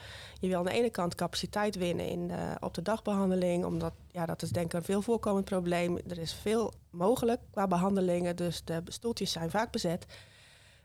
Je 0.40 0.48
wil 0.48 0.58
aan 0.58 0.64
de 0.64 0.70
ene 0.70 0.90
kant 0.90 1.14
capaciteit 1.14 1.76
winnen 1.76 2.08
in 2.08 2.28
de, 2.28 2.56
op 2.60 2.74
de 2.74 2.82
dagbehandeling, 2.82 3.64
omdat 3.64 3.92
ja, 4.10 4.26
dat 4.26 4.42
is 4.42 4.50
denk 4.50 4.66
ik 4.66 4.72
een 4.72 4.84
veel 4.84 5.02
voorkomend 5.02 5.44
probleem. 5.44 5.98
Er 6.08 6.18
is 6.18 6.32
veel 6.32 6.72
mogelijk 6.90 7.40
qua 7.50 7.66
behandelingen, 7.66 8.36
dus 8.36 8.64
de 8.64 8.82
stoeltjes 8.84 9.32
zijn 9.32 9.50
vaak 9.50 9.70
bezet. 9.70 10.06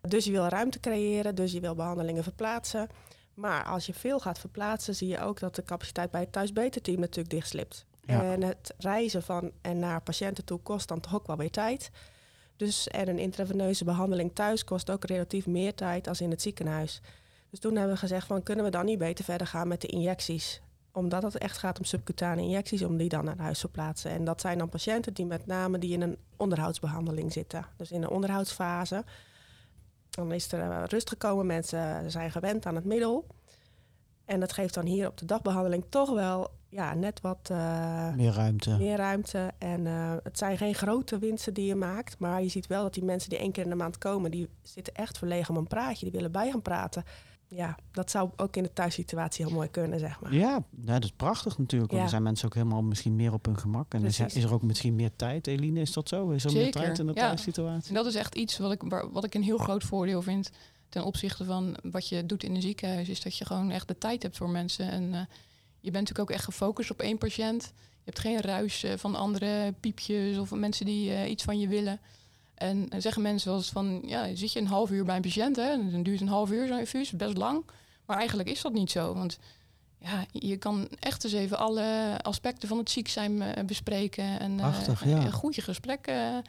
Dus 0.01 0.25
je 0.25 0.31
wil 0.31 0.47
ruimte 0.47 0.79
creëren, 0.79 1.35
dus 1.35 1.51
je 1.51 1.59
wil 1.59 1.75
behandelingen 1.75 2.23
verplaatsen. 2.23 2.87
Maar 3.33 3.63
als 3.63 3.85
je 3.85 3.93
veel 3.93 4.19
gaat 4.19 4.39
verplaatsen, 4.39 4.95
zie 4.95 5.07
je 5.07 5.21
ook 5.21 5.39
dat 5.39 5.55
de 5.55 5.63
capaciteit 5.63 6.11
bij 6.11 6.21
het 6.21 6.31
thuisbeterteam 6.31 6.99
natuurlijk 6.99 7.29
dichtslipt. 7.29 7.85
Ja. 8.01 8.23
En 8.23 8.43
het 8.43 8.73
reizen 8.77 9.23
van 9.23 9.51
en 9.61 9.79
naar 9.79 10.01
patiënten 10.01 10.45
toe 10.45 10.59
kost 10.59 10.87
dan 10.87 10.99
toch 10.99 11.15
ook 11.15 11.27
wel 11.27 11.37
weer 11.37 11.51
tijd. 11.51 11.91
Dus 12.59 12.87
en 12.87 13.07
een 13.07 13.19
intraveneuze 13.19 13.83
behandeling 13.83 14.31
thuis 14.33 14.63
kost 14.63 14.89
ook 14.89 15.05
relatief 15.05 15.47
meer 15.47 15.75
tijd 15.75 16.07
als 16.07 16.21
in 16.21 16.29
het 16.29 16.41
ziekenhuis. 16.41 17.01
Dus 17.49 17.59
toen 17.59 17.75
hebben 17.75 17.93
we 17.93 17.99
gezegd 17.99 18.27
van 18.27 18.43
kunnen 18.43 18.65
we 18.65 18.71
dan 18.71 18.85
niet 18.85 18.97
beter 18.97 19.25
verder 19.25 19.47
gaan 19.47 19.67
met 19.67 19.81
de 19.81 19.87
injecties. 19.87 20.61
Omdat 20.91 21.23
het 21.23 21.37
echt 21.37 21.57
gaat 21.57 21.79
om 21.79 21.85
subcutane 21.85 22.41
injecties, 22.41 22.83
om 22.83 22.97
die 22.97 23.09
dan 23.09 23.25
naar 23.25 23.37
huis 23.37 23.59
te 23.59 23.67
plaatsen. 23.67 24.11
En 24.11 24.23
dat 24.23 24.41
zijn 24.41 24.57
dan 24.57 24.69
patiënten 24.69 25.13
die 25.13 25.25
met 25.25 25.45
name 25.45 25.77
die 25.77 25.93
in 25.93 26.01
een 26.01 26.17
onderhoudsbehandeling 26.37 27.33
zitten. 27.33 27.65
Dus 27.77 27.91
in 27.91 28.03
een 28.03 28.09
onderhoudsfase. 28.09 29.03
Dan 30.09 30.31
is 30.31 30.51
er 30.51 30.71
eh, 30.71 30.83
rust 30.85 31.09
gekomen, 31.09 31.45
mensen 31.45 32.11
zijn 32.11 32.31
gewend 32.31 32.65
aan 32.65 32.75
het 32.75 32.85
middel. 32.85 33.27
En 34.25 34.39
dat 34.39 34.53
geeft 34.53 34.73
dan 34.73 34.85
hier 34.85 35.07
op 35.07 35.17
de 35.17 35.25
dagbehandeling 35.25 35.85
toch 35.89 36.09
wel 36.09 36.51
ja, 36.69 36.93
net 36.93 37.21
wat 37.21 37.49
uh, 37.51 38.13
meer 38.13 38.31
ruimte. 38.31 38.77
Meer 38.77 38.97
ruimte. 38.97 39.51
En 39.57 39.85
uh, 39.85 40.13
het 40.23 40.37
zijn 40.37 40.57
geen 40.57 40.75
grote 40.75 41.19
winsten 41.19 41.53
die 41.53 41.65
je 41.65 41.75
maakt. 41.75 42.19
Maar 42.19 42.41
je 42.41 42.49
ziet 42.49 42.67
wel 42.67 42.83
dat 42.83 42.93
die 42.93 43.03
mensen 43.03 43.29
die 43.29 43.39
één 43.39 43.51
keer 43.51 43.63
in 43.63 43.69
de 43.69 43.75
maand 43.75 43.97
komen, 43.97 44.31
die 44.31 44.49
zitten 44.61 44.93
echt 44.93 45.17
verlegen 45.17 45.49
om 45.49 45.59
een 45.59 45.67
praatje. 45.67 46.05
Die 46.05 46.13
willen 46.13 46.31
bij 46.31 46.51
gaan 46.51 46.61
praten. 46.61 47.03
Ja, 47.47 47.77
dat 47.91 48.11
zou 48.11 48.29
ook 48.35 48.55
in 48.55 48.63
de 48.63 48.73
thuissituatie 48.73 49.45
heel 49.45 49.53
mooi 49.53 49.69
kunnen, 49.69 49.99
zeg 49.99 50.19
maar. 50.21 50.33
Ja, 50.33 50.63
dat 50.71 51.03
is 51.03 51.11
prachtig 51.11 51.57
natuurlijk. 51.57 51.91
Want 51.91 52.01
ja. 52.01 52.03
er 52.03 52.09
zijn 52.09 52.23
mensen 52.23 52.45
ook 52.45 52.53
helemaal 52.53 52.81
misschien 52.81 53.15
meer 53.15 53.33
op 53.33 53.45
hun 53.45 53.59
gemak. 53.59 53.93
En 53.93 54.03
is, 54.03 54.19
is, 54.19 54.43
er 54.43 54.53
ook 54.53 54.61
misschien 54.61 54.95
meer 54.95 55.11
tijd, 55.15 55.47
Eline? 55.47 55.79
Is 55.79 55.93
dat 55.93 56.09
zo? 56.09 56.29
Is 56.29 56.43
er 56.43 56.49
Zeker. 56.49 56.63
meer 56.63 56.85
tijd 56.85 56.99
in 56.99 57.05
de 57.05 57.13
ja. 57.15 57.27
thuissituatie? 57.27 57.89
En 57.89 57.95
dat 57.95 58.05
is 58.05 58.15
echt 58.15 58.35
iets 58.35 58.57
wat 58.57 58.71
ik, 58.71 58.81
wat 59.11 59.23
ik 59.23 59.35
een 59.35 59.43
heel 59.43 59.57
groot 59.57 59.83
voordeel 59.83 60.21
vind 60.21 60.51
ten 60.89 61.03
opzichte 61.03 61.45
van 61.45 61.77
wat 61.81 62.09
je 62.09 62.25
doet 62.25 62.43
in 62.43 62.55
een 62.55 62.61
ziekenhuis. 62.61 63.09
Is 63.09 63.21
dat 63.21 63.37
je 63.37 63.45
gewoon 63.45 63.71
echt 63.71 63.87
de 63.87 63.97
tijd 63.97 64.23
hebt 64.23 64.37
voor 64.37 64.49
mensen. 64.49 64.91
En 64.91 65.03
uh, 65.03 65.19
je 65.81 65.91
bent 65.91 66.07
natuurlijk 66.07 66.29
ook 66.29 66.35
echt 66.35 66.43
gefocust 66.43 66.91
op 66.91 66.99
één 67.01 67.17
patiënt. 67.17 67.63
Je 67.73 68.05
hebt 68.05 68.19
geen 68.19 68.41
ruis 68.41 68.83
uh, 68.83 68.91
van 68.97 69.15
andere 69.15 69.73
piepjes 69.79 70.37
of 70.37 70.51
mensen 70.51 70.85
die 70.85 71.09
uh, 71.09 71.29
iets 71.29 71.43
van 71.43 71.59
je 71.59 71.67
willen. 71.67 71.99
En 72.55 72.85
dan 72.89 73.01
zeggen 73.01 73.21
mensen 73.21 73.49
wel 73.49 73.57
eens 73.57 73.69
van, 73.69 74.01
ja, 74.05 74.35
zit 74.35 74.53
je 74.53 74.59
een 74.59 74.67
half 74.67 74.91
uur 74.91 75.05
bij 75.05 75.15
een 75.15 75.21
patiënt, 75.21 75.55
hè? 75.55 75.91
Dan 75.91 76.03
duurt 76.03 76.21
een 76.21 76.27
half 76.27 76.51
uur 76.51 76.67
zo'n 76.67 76.79
infuus, 76.79 77.11
best 77.11 77.37
lang. 77.37 77.63
Maar 78.05 78.17
eigenlijk 78.17 78.49
is 78.49 78.61
dat 78.61 78.73
niet 78.73 78.91
zo, 78.91 79.13
want 79.13 79.39
ja, 79.97 80.25
je 80.31 80.57
kan 80.57 80.87
echt 80.99 81.23
eens 81.23 81.33
even 81.33 81.57
alle 81.57 82.17
aspecten 82.21 82.67
van 82.67 82.77
het 82.77 82.89
ziek 82.89 83.07
zijn 83.07 83.43
bespreken 83.65 84.39
en 84.39 84.55
Prachtig, 84.55 85.05
ja. 85.05 85.25
een 85.25 85.31
goede 85.31 85.61
gesprekken 85.61 86.43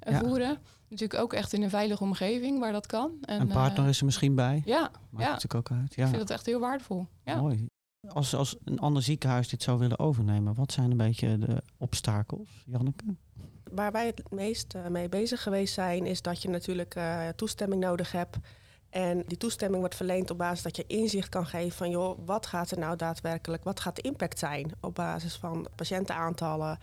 voeren. 0.00 0.58
Natuurlijk 0.88 1.20
ook 1.20 1.32
echt 1.32 1.52
in 1.52 1.62
een 1.62 1.70
veilige 1.70 2.02
omgeving 2.02 2.58
waar 2.58 2.72
dat 2.72 2.86
kan. 2.86 3.12
En, 3.20 3.40
een 3.40 3.48
partner 3.48 3.88
is 3.88 3.98
er 3.98 4.04
misschien 4.04 4.34
bij. 4.34 4.62
Ja, 4.64 4.80
Maakt 5.10 5.26
ja. 5.26 5.32
natuurlijk 5.32 5.54
ook 5.54 5.78
uit. 5.78 5.94
Ja. 5.94 6.02
Ik 6.02 6.08
vind 6.08 6.20
dat 6.20 6.30
echt 6.30 6.46
heel 6.46 6.60
waardevol. 6.60 7.06
Ja. 7.24 7.40
Mooi. 7.40 7.66
Als, 8.08 8.34
als 8.34 8.56
een 8.64 8.78
ander 8.78 9.02
ziekenhuis 9.02 9.48
dit 9.48 9.62
zou 9.62 9.78
willen 9.78 9.98
overnemen, 9.98 10.54
wat 10.54 10.72
zijn 10.72 10.90
een 10.90 10.96
beetje 10.96 11.38
de 11.38 11.62
obstakels, 11.78 12.62
Janneke? 12.66 13.04
Waar 13.70 13.92
wij 13.92 14.06
het 14.06 14.30
meest 14.30 14.74
uh, 14.74 14.86
mee 14.86 15.08
bezig 15.08 15.42
geweest 15.42 15.74
zijn, 15.74 16.06
is 16.06 16.22
dat 16.22 16.42
je 16.42 16.48
natuurlijk 16.48 16.94
uh, 16.96 17.28
toestemming 17.28 17.82
nodig 17.82 18.12
hebt. 18.12 18.36
En 18.90 19.24
die 19.26 19.36
toestemming 19.36 19.80
wordt 19.80 19.96
verleend 19.96 20.30
op 20.30 20.38
basis 20.38 20.62
dat 20.62 20.76
je 20.76 20.86
inzicht 20.86 21.28
kan 21.28 21.46
geven 21.46 21.76
van 21.76 21.90
joh, 21.90 22.18
wat 22.26 22.46
gaat 22.46 22.70
er 22.70 22.78
nou 22.78 22.96
daadwerkelijk, 22.96 23.64
wat 23.64 23.80
gaat 23.80 23.96
de 23.96 24.02
impact 24.02 24.38
zijn 24.38 24.72
op 24.80 24.94
basis 24.94 25.36
van 25.36 25.66
patiëntenaantallen, 25.74 26.78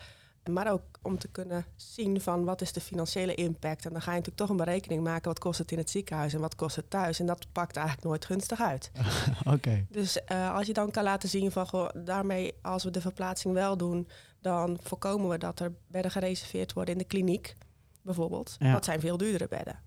maar 0.54 0.72
ook 0.72 0.82
om 1.02 1.18
te 1.18 1.28
kunnen 1.28 1.66
zien 1.76 2.22
van 2.22 2.44
wat 2.44 2.62
is 2.62 2.74
de 2.74 2.82
financiële 2.82 3.36
impact. 3.36 3.86
En 3.86 3.92
dan 3.92 4.02
ga 4.02 4.12
je 4.12 4.18
natuurlijk 4.18 4.38
toch 4.38 4.50
een 4.50 4.66
berekening 4.66 5.04
maken. 5.04 5.28
Wat 5.28 5.40
kost 5.40 5.60
het 5.60 5.72
in 5.72 5.78
het 5.78 5.90
ziekenhuis 5.90 6.34
en 6.34 6.40
wat 6.40 6.56
kost 6.56 6.76
het 6.76 6.90
thuis? 6.90 7.20
En 7.20 7.26
dat 7.26 7.46
pakt 7.52 7.76
eigenlijk 7.76 8.08
nooit 8.08 8.26
gunstig 8.26 8.62
uit. 8.62 8.92
Oké. 9.40 9.54
Okay. 9.54 9.86
Dus 9.90 10.20
uh, 10.32 10.56
als 10.56 10.68
je 10.68 10.74
dan 10.74 10.92
kan 10.92 11.04
laten 11.04 11.30
zien 11.30 11.52
van 11.52 11.68
goh, 11.68 11.90
daarmee 11.94 12.54
als 12.62 12.84
we 12.84 12.92
de 12.92 13.02
verplaatsing 13.02 13.54
wel 13.54 13.78
doen, 13.78 14.08
dan 14.42 14.78
voorkomen 14.82 15.30
we 15.30 15.38
dat 15.38 15.60
er 15.60 15.74
bedden 15.88 16.12
gereserveerd 16.12 16.74
worden 16.74 16.94
in 16.94 17.00
de 17.00 17.08
kliniek, 17.08 17.56
bijvoorbeeld. 18.02 18.56
Ja. 18.60 18.72
Dat 18.72 18.86
zijn 18.86 19.00
veel 19.00 19.18
duurdere 19.18 19.48
bedden. 19.48 19.80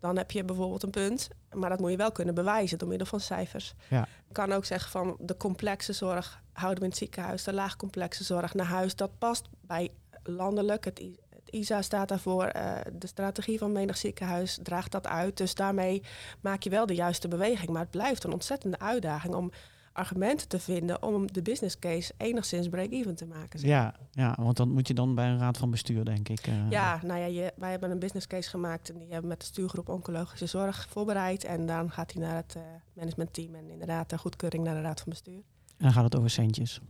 Dan 0.00 0.16
heb 0.16 0.30
je 0.30 0.44
bijvoorbeeld 0.44 0.82
een 0.82 0.90
punt, 0.90 1.28
maar 1.52 1.70
dat 1.70 1.80
moet 1.80 1.90
je 1.90 1.96
wel 1.96 2.12
kunnen 2.12 2.34
bewijzen 2.34 2.78
door 2.78 2.88
middel 2.88 3.06
van 3.06 3.20
cijfers. 3.20 3.74
Ja. 3.88 4.08
Je 4.26 4.32
kan 4.32 4.52
ook 4.52 4.64
zeggen 4.64 4.90
van 4.90 5.16
de 5.20 5.36
complexe 5.36 5.92
zorg 5.92 6.42
houden 6.52 6.78
we 6.78 6.84
in 6.84 6.90
het 6.90 6.98
ziekenhuis, 6.98 7.44
de 7.44 7.52
laagcomplexe 7.52 8.24
zorg 8.24 8.54
naar 8.54 8.66
huis. 8.66 8.96
Dat 8.96 9.18
past 9.18 9.48
bij 9.60 9.90
landelijk. 10.28 10.84
Het, 10.84 11.02
het 11.30 11.50
ISA 11.50 11.82
staat 11.82 12.08
daarvoor. 12.08 12.52
Uh, 12.56 12.76
de 12.92 13.06
strategie 13.06 13.58
van 13.58 13.72
menig 13.72 13.96
ziekenhuis 13.96 14.58
draagt 14.62 14.92
dat 14.92 15.06
uit. 15.06 15.36
Dus 15.36 15.54
daarmee 15.54 16.02
maak 16.40 16.62
je 16.62 16.70
wel 16.70 16.86
de 16.86 16.94
juiste 16.94 17.28
beweging. 17.28 17.70
Maar 17.70 17.82
het 17.82 17.90
blijft 17.90 18.24
een 18.24 18.32
ontzettende 18.32 18.78
uitdaging 18.78 19.34
om 19.34 19.50
argumenten 19.96 20.48
te 20.48 20.58
vinden 20.58 21.02
om 21.02 21.32
de 21.32 21.42
business 21.42 21.78
case 21.78 22.12
enigszins 22.16 22.68
break-even 22.68 23.14
te 23.14 23.26
maken. 23.26 23.58
Zeg. 23.58 23.68
Ja, 23.68 23.94
ja, 24.10 24.36
want 24.40 24.56
dan 24.56 24.72
moet 24.72 24.88
je 24.88 24.94
dan 24.94 25.14
bij 25.14 25.28
een 25.28 25.38
raad 25.38 25.58
van 25.58 25.70
bestuur, 25.70 26.04
denk 26.04 26.28
ik. 26.28 26.46
Uh, 26.46 26.70
ja, 26.70 27.00
nou 27.04 27.20
ja, 27.20 27.26
je, 27.26 27.52
wij 27.56 27.70
hebben 27.70 27.90
een 27.90 27.98
business 27.98 28.26
case 28.26 28.50
gemaakt 28.50 28.90
en 28.90 28.98
die 28.98 29.10
hebben 29.10 29.28
met 29.28 29.40
de 29.40 29.46
stuurgroep 29.46 29.88
Oncologische 29.88 30.46
Zorg 30.46 30.86
voorbereid. 30.90 31.44
En 31.44 31.66
dan 31.66 31.90
gaat 31.90 32.12
hij 32.12 32.22
naar 32.22 32.36
het 32.36 32.54
uh, 32.56 32.62
managementteam 32.92 33.54
en 33.54 33.70
inderdaad 33.70 34.10
de 34.10 34.18
goedkeuring 34.18 34.64
naar 34.64 34.74
de 34.74 34.80
raad 34.80 35.00
van 35.00 35.08
bestuur. 35.08 35.42
En 35.66 35.84
dan 35.84 35.92
gaat 35.92 36.04
het 36.04 36.16
over 36.16 36.30
centjes. 36.30 36.80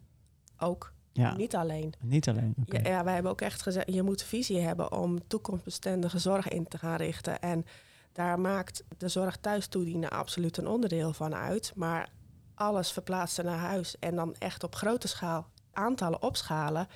Ook. 0.58 0.92
Ja. 1.16 1.36
Niet 1.36 1.56
alleen. 1.56 1.94
Niet 2.00 2.28
alleen. 2.28 2.54
Okay. 2.66 2.82
Ja, 2.82 2.88
ja, 2.88 3.04
wij 3.04 3.14
hebben 3.14 3.32
ook 3.32 3.40
echt 3.40 3.62
gezegd, 3.62 3.92
je 3.92 4.02
moet 4.02 4.22
visie 4.22 4.60
hebben 4.60 4.92
om 4.92 5.26
toekomstbestendige 5.26 6.18
zorg 6.18 6.48
in 6.48 6.68
te 6.68 6.78
gaan 6.78 6.96
richten. 6.96 7.40
En 7.40 7.64
daar 8.12 8.40
maakt 8.40 8.84
de 8.98 9.08
zorg 9.08 9.36
thuis 9.36 9.66
toedienen 9.66 10.10
absoluut 10.10 10.56
een 10.56 10.66
onderdeel 10.66 11.12
van 11.12 11.34
uit. 11.34 11.72
Maar 11.74 12.08
alles 12.54 12.90
verplaatsen 12.90 13.44
naar 13.44 13.58
huis 13.58 13.98
en 13.98 14.14
dan 14.14 14.34
echt 14.38 14.64
op 14.64 14.74
grote 14.74 15.08
schaal 15.08 15.46
aantallen 15.72 16.22
opschalen. 16.22 16.88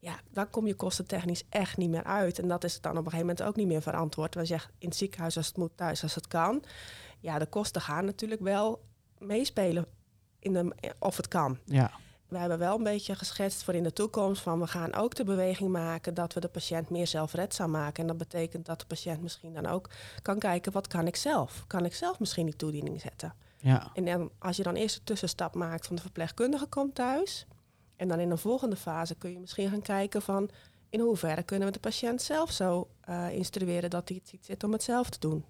Ja, 0.00 0.20
dan 0.30 0.50
kom 0.50 0.66
je 0.66 0.74
kostentechnisch 0.74 1.44
echt 1.48 1.76
niet 1.76 1.90
meer 1.90 2.04
uit. 2.04 2.38
En 2.38 2.48
dat 2.48 2.64
is 2.64 2.80
dan 2.80 2.90
op 2.90 2.96
een 2.96 3.04
gegeven 3.04 3.26
moment 3.26 3.42
ook 3.42 3.56
niet 3.56 3.66
meer 3.66 3.82
verantwoord. 3.82 4.34
We 4.34 4.44
zeggen 4.44 4.70
in 4.78 4.88
het 4.88 4.96
ziekenhuis 4.96 5.36
als 5.36 5.46
het 5.46 5.56
moet, 5.56 5.76
thuis 5.76 6.02
als 6.02 6.14
het 6.14 6.26
kan. 6.26 6.62
Ja, 7.20 7.38
de 7.38 7.46
kosten 7.46 7.80
gaan 7.80 8.04
natuurlijk 8.04 8.40
wel 8.40 8.84
meespelen 9.18 9.86
in 10.38 10.52
de, 10.52 10.72
of 10.98 11.16
het 11.16 11.28
kan. 11.28 11.58
Ja. 11.64 11.90
We 12.34 12.40
hebben 12.40 12.58
wel 12.58 12.76
een 12.76 12.82
beetje 12.82 13.14
geschetst 13.14 13.62
voor 13.62 13.74
in 13.74 13.82
de 13.82 13.92
toekomst 13.92 14.42
van 14.42 14.60
we 14.60 14.66
gaan 14.66 14.94
ook 14.94 15.14
de 15.14 15.24
beweging 15.24 15.70
maken 15.70 16.14
dat 16.14 16.32
we 16.32 16.40
de 16.40 16.48
patiënt 16.48 16.90
meer 16.90 17.06
zelfredzaam 17.06 17.70
maken. 17.70 18.02
En 18.02 18.06
dat 18.06 18.18
betekent 18.18 18.66
dat 18.66 18.80
de 18.80 18.86
patiënt 18.86 19.22
misschien 19.22 19.54
dan 19.54 19.66
ook 19.66 19.90
kan 20.22 20.38
kijken 20.38 20.72
wat 20.72 20.86
kan 20.86 21.06
ik 21.06 21.16
zelf? 21.16 21.64
Kan 21.66 21.84
ik 21.84 21.94
zelf 21.94 22.18
misschien 22.18 22.46
die 22.46 22.56
toediening 22.56 23.00
zetten? 23.00 23.34
Ja. 23.56 23.90
En 23.94 24.04
dan, 24.04 24.30
als 24.38 24.56
je 24.56 24.62
dan 24.62 24.74
eerst 24.74 24.96
de 24.96 25.04
tussenstap 25.04 25.54
maakt 25.54 25.86
van 25.86 25.96
de 25.96 26.02
verpleegkundige 26.02 26.66
komt 26.66 26.94
thuis. 26.94 27.46
En 27.96 28.08
dan 28.08 28.20
in 28.20 28.30
een 28.30 28.38
volgende 28.38 28.76
fase 28.76 29.14
kun 29.14 29.30
je 29.30 29.38
misschien 29.38 29.70
gaan 29.70 29.82
kijken 29.82 30.22
van 30.22 30.50
in 30.90 31.00
hoeverre 31.00 31.42
kunnen 31.42 31.66
we 31.66 31.72
de 31.72 31.80
patiënt 31.80 32.22
zelf 32.22 32.50
zo 32.50 32.88
uh, 33.08 33.32
instrueren 33.32 33.90
dat 33.90 34.08
hij 34.08 34.18
het 34.18 34.28
ziet 34.28 34.44
zitten 34.44 34.68
om 34.68 34.74
het 34.74 34.82
zelf 34.82 35.10
te 35.10 35.18
doen. 35.18 35.44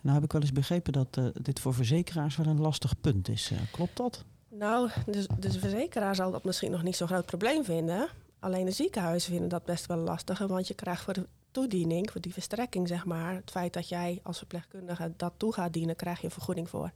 Nou 0.00 0.14
heb 0.14 0.24
ik 0.24 0.32
wel 0.32 0.40
eens 0.40 0.52
begrepen 0.52 0.92
dat 0.92 1.16
uh, 1.18 1.26
dit 1.42 1.60
voor 1.60 1.74
verzekeraars 1.74 2.36
wel 2.36 2.46
een 2.46 2.60
lastig 2.60 3.00
punt 3.00 3.28
is. 3.28 3.50
Uh, 3.50 3.58
klopt 3.72 3.96
dat? 3.96 4.24
Nou, 4.54 4.90
de, 5.06 5.26
de 5.38 5.58
verzekeraar 5.58 6.14
zal 6.14 6.30
dat 6.30 6.44
misschien 6.44 6.70
nog 6.70 6.82
niet 6.82 6.96
zo'n 6.96 7.08
groot 7.08 7.26
probleem 7.26 7.64
vinden. 7.64 8.08
Alleen 8.38 8.64
de 8.64 8.70
ziekenhuizen 8.70 9.30
vinden 9.30 9.48
dat 9.48 9.64
best 9.64 9.86
wel 9.86 9.96
lastig. 9.96 10.38
Want 10.38 10.68
je 10.68 10.74
krijgt 10.74 11.02
voor 11.02 11.14
de 11.14 11.26
toediening, 11.50 12.10
voor 12.10 12.20
die 12.20 12.32
verstrekking 12.32 12.88
zeg 12.88 13.04
maar... 13.04 13.34
het 13.34 13.50
feit 13.50 13.72
dat 13.72 13.88
jij 13.88 14.20
als 14.22 14.38
verpleegkundige 14.38 15.12
dat 15.16 15.32
toe 15.36 15.52
gaat 15.52 15.72
dienen, 15.72 15.96
krijg 15.96 16.18
je 16.18 16.24
een 16.24 16.30
vergoeding 16.30 16.68
voor. 16.68 16.90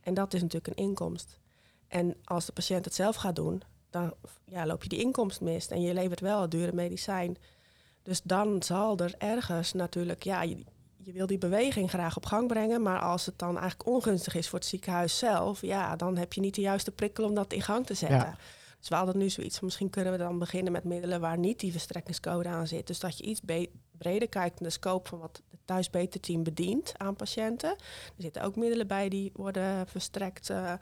En 0.00 0.14
dat 0.14 0.34
is 0.34 0.40
natuurlijk 0.40 0.78
een 0.78 0.84
inkomst. 0.84 1.38
En 1.88 2.16
als 2.24 2.46
de 2.46 2.52
patiënt 2.52 2.84
het 2.84 2.94
zelf 2.94 3.16
gaat 3.16 3.36
doen, 3.36 3.62
dan 3.90 4.14
ja, 4.44 4.66
loop 4.66 4.82
je 4.82 4.88
die 4.88 5.00
inkomst 5.00 5.40
mist. 5.40 5.70
En 5.70 5.80
je 5.80 5.94
levert 5.94 6.20
wel 6.20 6.40
het 6.40 6.50
dure 6.50 6.72
medicijn. 6.72 7.36
Dus 8.02 8.20
dan 8.22 8.62
zal 8.62 8.98
er 8.98 9.14
ergens 9.18 9.72
natuurlijk, 9.72 10.22
ja, 10.22 10.46
je, 11.02 11.12
wil 11.12 11.26
die 11.26 11.38
beweging 11.38 11.90
graag 11.90 12.16
op 12.16 12.26
gang 12.26 12.48
brengen. 12.48 12.82
Maar 12.82 13.00
als 13.00 13.26
het 13.26 13.38
dan 13.38 13.58
eigenlijk 13.58 13.88
ongunstig 13.88 14.34
is 14.34 14.48
voor 14.48 14.58
het 14.58 14.68
ziekenhuis 14.68 15.18
zelf, 15.18 15.60
ja, 15.60 15.96
dan 15.96 16.16
heb 16.16 16.32
je 16.32 16.40
niet 16.40 16.54
de 16.54 16.60
juiste 16.60 16.90
prikkel 16.90 17.24
om 17.24 17.34
dat 17.34 17.52
in 17.52 17.62
gang 17.62 17.86
te 17.86 17.94
zetten. 17.94 18.18
Ja. 18.18 18.36
Dus 18.78 18.88
we 18.88 18.94
hadden 18.94 19.18
nu 19.18 19.30
zoiets 19.30 19.60
misschien 19.60 19.90
kunnen 19.90 20.12
we 20.12 20.18
dan 20.18 20.38
beginnen 20.38 20.72
met 20.72 20.84
middelen 20.84 21.20
waar 21.20 21.38
niet 21.38 21.60
die 21.60 21.72
verstrekkingscode 21.72 22.48
aan 22.48 22.66
zit. 22.66 22.86
Dus 22.86 23.00
dat 23.00 23.18
je 23.18 23.24
iets 23.24 23.40
breder 23.98 24.28
kijkt 24.28 24.60
in 24.60 24.66
de 24.66 24.72
scope 24.72 25.08
van 25.08 25.18
wat 25.18 25.42
het 25.50 25.60
thuisbeterteam 25.64 26.42
bedient 26.42 26.92
aan 26.96 27.16
patiënten. 27.16 27.70
Er 27.70 28.12
zitten 28.16 28.42
ook 28.42 28.56
middelen 28.56 28.86
bij 28.86 29.08
die 29.08 29.30
worden 29.34 29.86
verstrekt 29.86 30.50
uh, 30.50 30.72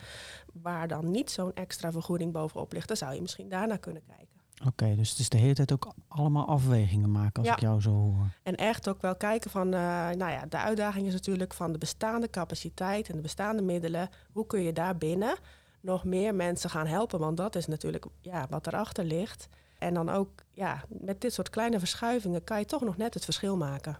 waar 0.53 0.89
dan 0.89 1.11
niet 1.11 1.31
zo'n 1.31 1.55
extra 1.55 1.93
vergoeding 1.93 2.33
bovenop 2.33 2.73
ligt. 2.73 2.89
Dan 2.89 2.97
zou 2.97 3.15
je 3.15 3.21
misschien 3.21 3.49
daarna 3.49 3.77
kunnen 3.77 4.03
kijken. 4.07 4.38
Oké, 4.67 4.95
dus 4.97 5.11
het 5.11 5.19
is 5.19 5.29
de 5.29 5.37
hele 5.39 5.55
tijd 5.55 5.73
ook 5.73 5.93
allemaal 6.09 6.47
afwegingen 6.47 7.11
maken 7.11 7.37
als 7.39 7.47
Ja. 7.47 7.53
ik 7.53 7.61
jou 7.61 7.81
zo 7.81 7.91
hoor. 7.91 8.29
En 8.43 8.57
echt 8.57 8.89
ook 8.89 9.01
wel 9.03 9.17
kijken 9.17 9.51
van, 9.51 9.67
eh, 9.75 9.81
nou 10.11 10.31
ja, 10.31 10.47
de 10.49 10.57
uitdaging 10.59 11.07
is 11.07 11.13
natuurlijk 11.13 11.55
van 11.55 11.73
de 11.73 11.79
bestaande 11.79 12.31
capaciteit 12.31 13.09
en 13.09 13.17
de 13.17 13.23
bestaande 13.23 13.63
middelen. 13.63 14.09
Hoe 14.33 14.47
kun 14.47 14.63
je 14.63 14.73
daar 14.73 14.97
binnen 14.97 15.37
nog 15.81 16.05
meer 16.05 16.35
mensen 16.35 16.71
gaan 16.71 16.87
helpen? 16.87 17.19
Want 17.19 17.37
dat 17.37 17.55
is 17.57 17.67
natuurlijk 17.67 18.07
ja, 18.21 18.47
wat 18.51 18.67
erachter 18.67 19.05
ligt. 19.05 19.49
En 19.79 19.95
dan 19.95 20.09
ook, 20.09 20.31
ja, 20.53 20.85
met 20.89 21.21
dit 21.21 21.33
soort 21.33 21.51
kleine 21.51 21.79
verschuivingen 21.79 22.45
kan 22.45 22.59
je 22.59 22.65
toch 22.65 22.83
nog 22.83 22.97
net 22.97 23.15
het 23.15 23.25
verschil 23.25 23.57
maken. 23.57 23.99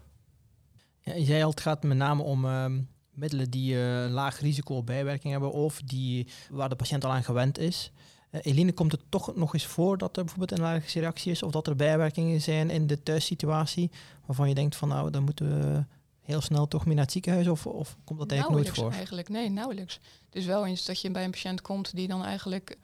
Ja, 1.01 1.13
je 1.13 1.25
zei 1.25 1.43
al, 1.43 1.49
het 1.49 1.61
gaat 1.61 1.83
met 1.83 1.97
name 1.97 2.23
om 2.23 2.45
ehm, 2.45 2.81
middelen 3.11 3.49
die 3.49 3.75
eh, 3.75 4.03
een 4.03 4.11
laag 4.11 4.39
risico 4.39 4.75
op 4.75 4.85
bijwerking 4.85 5.31
hebben 5.31 5.51
of 5.51 5.81
die, 5.81 6.27
waar 6.51 6.69
de 6.69 6.75
patiënt 6.75 7.05
al 7.05 7.11
aan 7.11 7.23
gewend 7.23 7.57
is. 7.57 7.91
Eh, 8.29 8.41
Eline, 8.43 8.71
komt 8.71 8.91
het 8.91 9.01
toch 9.09 9.35
nog 9.35 9.53
eens 9.53 9.65
voor 9.65 9.97
dat 9.97 10.17
er 10.17 10.23
bijvoorbeeld 10.23 10.59
een 10.59 10.65
allergische 10.65 10.99
reactie 10.99 11.31
is 11.31 11.43
of 11.43 11.51
dat 11.51 11.67
er 11.67 11.75
bijwerkingen 11.75 12.41
zijn 12.41 12.69
in 12.69 12.87
de 12.87 13.03
thuissituatie 13.03 13.91
waarvan 14.25 14.49
je 14.49 14.55
denkt 14.55 14.75
van 14.75 14.87
nou, 14.87 15.11
dan 15.11 15.23
moeten 15.23 15.61
we 15.61 15.83
heel 16.21 16.41
snel 16.41 16.67
toch 16.67 16.85
meer 16.85 16.95
naar 16.95 17.03
het 17.03 17.13
ziekenhuis 17.13 17.47
of, 17.47 17.65
of 17.67 17.97
komt 18.03 18.19
dat 18.19 18.31
eigenlijk 18.31 18.63
nooit 18.63 18.77
voor? 18.77 18.91
eigenlijk. 18.91 19.29
Nee, 19.29 19.49
nauwelijks. 19.49 19.99
Het 20.25 20.35
is 20.35 20.45
wel 20.45 20.65
eens 20.65 20.85
dat 20.85 21.01
je 21.01 21.11
bij 21.11 21.23
een 21.23 21.31
patiënt 21.31 21.61
komt 21.61 21.95
die 21.95 22.07
dan 22.07 22.23
eigenlijk 22.23 22.77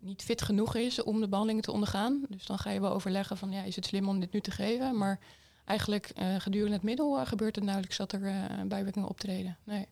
niet 0.00 0.22
fit 0.22 0.42
genoeg 0.42 0.74
is 0.74 1.02
om 1.02 1.20
de 1.20 1.28
behandeling 1.28 1.62
te 1.62 1.72
ondergaan. 1.72 2.26
Dus 2.28 2.46
dan 2.46 2.58
ga 2.58 2.70
je 2.70 2.80
wel 2.80 2.92
overleggen 2.92 3.36
van 3.36 3.50
ja, 3.50 3.62
is 3.62 3.76
het 3.76 3.86
slim 3.86 4.08
om 4.08 4.20
dit 4.20 4.32
nu 4.32 4.40
te 4.40 4.50
geven? 4.50 4.96
Maar 4.96 5.18
eigenlijk 5.64 6.10
eh, 6.14 6.34
gedurende 6.38 6.74
het 6.74 6.82
middel 6.82 7.18
eh, 7.18 7.26
gebeurt 7.26 7.54
het 7.54 7.64
nauwelijks 7.64 7.96
dat 7.96 8.12
er 8.12 8.20
bijwerkingen 8.66 9.08
optreden. 9.08 9.56
Nee. 9.64 9.86